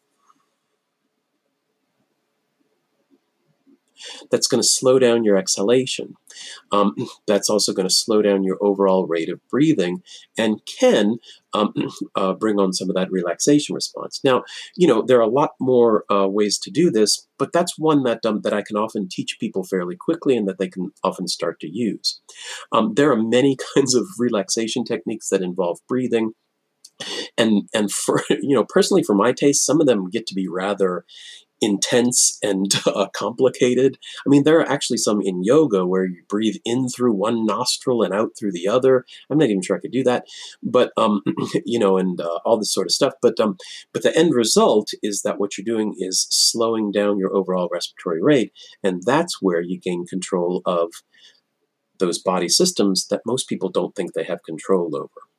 That's 4.31 4.47
going 4.47 4.61
to 4.61 4.67
slow 4.67 4.99
down 4.99 5.23
your 5.23 5.37
exhalation. 5.37 6.15
Um, 6.71 6.95
that's 7.27 7.49
also 7.49 7.73
going 7.73 7.87
to 7.87 7.93
slow 7.93 8.21
down 8.21 8.43
your 8.43 8.57
overall 8.61 9.05
rate 9.05 9.29
of 9.29 9.39
breathing 9.49 10.01
and 10.37 10.61
can 10.65 11.17
um, 11.53 11.73
uh, 12.15 12.33
bring 12.33 12.59
on 12.59 12.73
some 12.73 12.89
of 12.89 12.95
that 12.95 13.11
relaxation 13.11 13.75
response. 13.75 14.19
Now, 14.23 14.43
you 14.75 14.87
know, 14.87 15.01
there 15.01 15.17
are 15.17 15.21
a 15.21 15.27
lot 15.27 15.51
more 15.59 16.05
uh, 16.11 16.27
ways 16.27 16.57
to 16.59 16.71
do 16.71 16.89
this, 16.91 17.27
but 17.37 17.53
that's 17.53 17.77
one 17.77 18.03
that, 18.03 18.25
um, 18.25 18.41
that 18.41 18.53
I 18.53 18.61
can 18.61 18.77
often 18.77 19.07
teach 19.09 19.37
people 19.39 19.63
fairly 19.63 19.95
quickly 19.95 20.35
and 20.35 20.47
that 20.47 20.57
they 20.59 20.67
can 20.67 20.91
often 21.03 21.27
start 21.27 21.59
to 21.61 21.67
use. 21.67 22.21
Um, 22.71 22.93
there 22.95 23.11
are 23.11 23.21
many 23.21 23.57
kinds 23.75 23.95
of 23.95 24.05
relaxation 24.17 24.83
techniques 24.83 25.29
that 25.29 25.41
involve 25.41 25.79
breathing 25.87 26.33
and 27.37 27.67
and 27.73 27.91
for 27.91 28.21
you 28.29 28.55
know 28.55 28.65
personally 28.67 29.03
for 29.03 29.15
my 29.15 29.31
taste 29.31 29.65
some 29.65 29.81
of 29.81 29.87
them 29.87 30.09
get 30.09 30.27
to 30.27 30.35
be 30.35 30.47
rather 30.47 31.05
intense 31.63 32.37
and 32.43 32.71
uh, 32.85 33.07
complicated. 33.13 33.97
I 34.25 34.29
mean, 34.29 34.43
there 34.43 34.59
are 34.59 34.69
actually 34.69 34.97
some 34.97 35.21
in 35.21 35.43
yoga 35.43 35.85
where 35.85 36.05
you 36.05 36.23
breathe 36.27 36.57
in 36.65 36.89
through 36.89 37.13
one 37.13 37.45
nostril 37.45 38.03
and 38.03 38.13
out 38.13 38.31
through 38.37 38.51
the 38.51 38.67
other. 38.67 39.05
I'm 39.29 39.37
not 39.37 39.49
even 39.49 39.61
sure 39.61 39.77
I 39.77 39.79
could 39.79 39.91
do 39.91 40.03
that, 40.03 40.25
but 40.61 40.91
um, 40.97 41.21
you 41.65 41.79
know, 41.79 41.97
and 41.97 42.19
uh, 42.19 42.39
all 42.45 42.57
this 42.57 42.73
sort 42.73 42.87
of 42.87 42.91
stuff. 42.91 43.13
But 43.21 43.39
um, 43.39 43.57
but 43.93 44.03
the 44.03 44.15
end 44.17 44.33
result 44.33 44.91
is 45.01 45.21
that 45.21 45.39
what 45.39 45.57
you're 45.57 45.65
doing 45.65 45.95
is 45.97 46.27
slowing 46.29 46.91
down 46.91 47.17
your 47.17 47.35
overall 47.35 47.69
respiratory 47.71 48.21
rate, 48.21 48.51
and 48.83 49.01
that's 49.05 49.41
where 49.41 49.61
you 49.61 49.79
gain 49.79 50.05
control 50.05 50.61
of 50.65 50.91
those 51.99 52.19
body 52.19 52.49
systems 52.49 53.07
that 53.07 53.21
most 53.25 53.47
people 53.47 53.69
don't 53.69 53.95
think 53.95 54.13
they 54.13 54.23
have 54.23 54.43
control 54.43 54.95
over. 54.95 55.32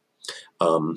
Um, 0.60 0.96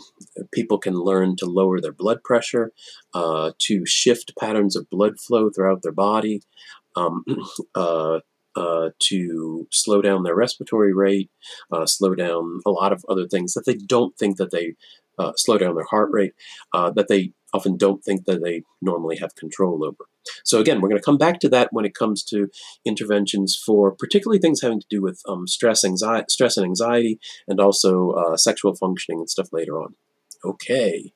people 0.51 0.77
can 0.77 0.93
learn 0.93 1.35
to 1.37 1.45
lower 1.45 1.81
their 1.81 1.91
blood 1.91 2.23
pressure, 2.23 2.71
uh, 3.13 3.51
to 3.59 3.85
shift 3.85 4.33
patterns 4.39 4.75
of 4.75 4.89
blood 4.89 5.19
flow 5.19 5.49
throughout 5.49 5.81
their 5.83 5.91
body, 5.91 6.41
um, 6.95 7.23
uh, 7.75 8.19
uh, 8.55 8.89
to 8.99 9.67
slow 9.71 10.01
down 10.01 10.23
their 10.23 10.35
respiratory 10.35 10.93
rate, 10.93 11.29
uh, 11.71 11.85
slow 11.85 12.15
down 12.15 12.59
a 12.65 12.71
lot 12.71 12.91
of 12.91 13.05
other 13.07 13.27
things 13.27 13.53
that 13.53 13.65
they 13.65 13.75
don't 13.75 14.17
think 14.17 14.37
that 14.37 14.51
they 14.51 14.73
uh, 15.17 15.33
slow 15.35 15.57
down 15.57 15.75
their 15.75 15.85
heart 15.85 16.09
rate, 16.11 16.33
uh, 16.73 16.91
that 16.91 17.07
they 17.07 17.31
often 17.53 17.77
don't 17.77 18.03
think 18.03 18.25
that 18.25 18.43
they 18.43 18.63
normally 18.81 19.17
have 19.17 19.35
control 19.35 19.83
over. 19.83 20.05
So 20.43 20.59
again, 20.59 20.81
we're 20.81 20.89
going 20.89 20.99
to 20.99 21.05
come 21.05 21.17
back 21.17 21.39
to 21.39 21.49
that 21.49 21.69
when 21.71 21.85
it 21.85 21.95
comes 21.95 22.23
to 22.25 22.49
interventions 22.85 23.55
for 23.65 23.91
particularly 23.91 24.39
things 24.39 24.61
having 24.61 24.81
to 24.81 24.87
do 24.89 25.01
with 25.01 25.21
um, 25.27 25.47
stress, 25.47 25.85
anxiety, 25.85 26.25
stress 26.29 26.57
and 26.57 26.65
anxiety, 26.65 27.19
and 27.47 27.59
also 27.59 28.11
uh, 28.11 28.37
sexual 28.37 28.75
functioning 28.75 29.19
and 29.19 29.29
stuff 29.29 29.47
later 29.53 29.81
on. 29.81 29.95
Okay, 30.43 31.13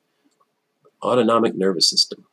autonomic 1.03 1.55
nervous 1.55 1.89
system. 1.89 2.25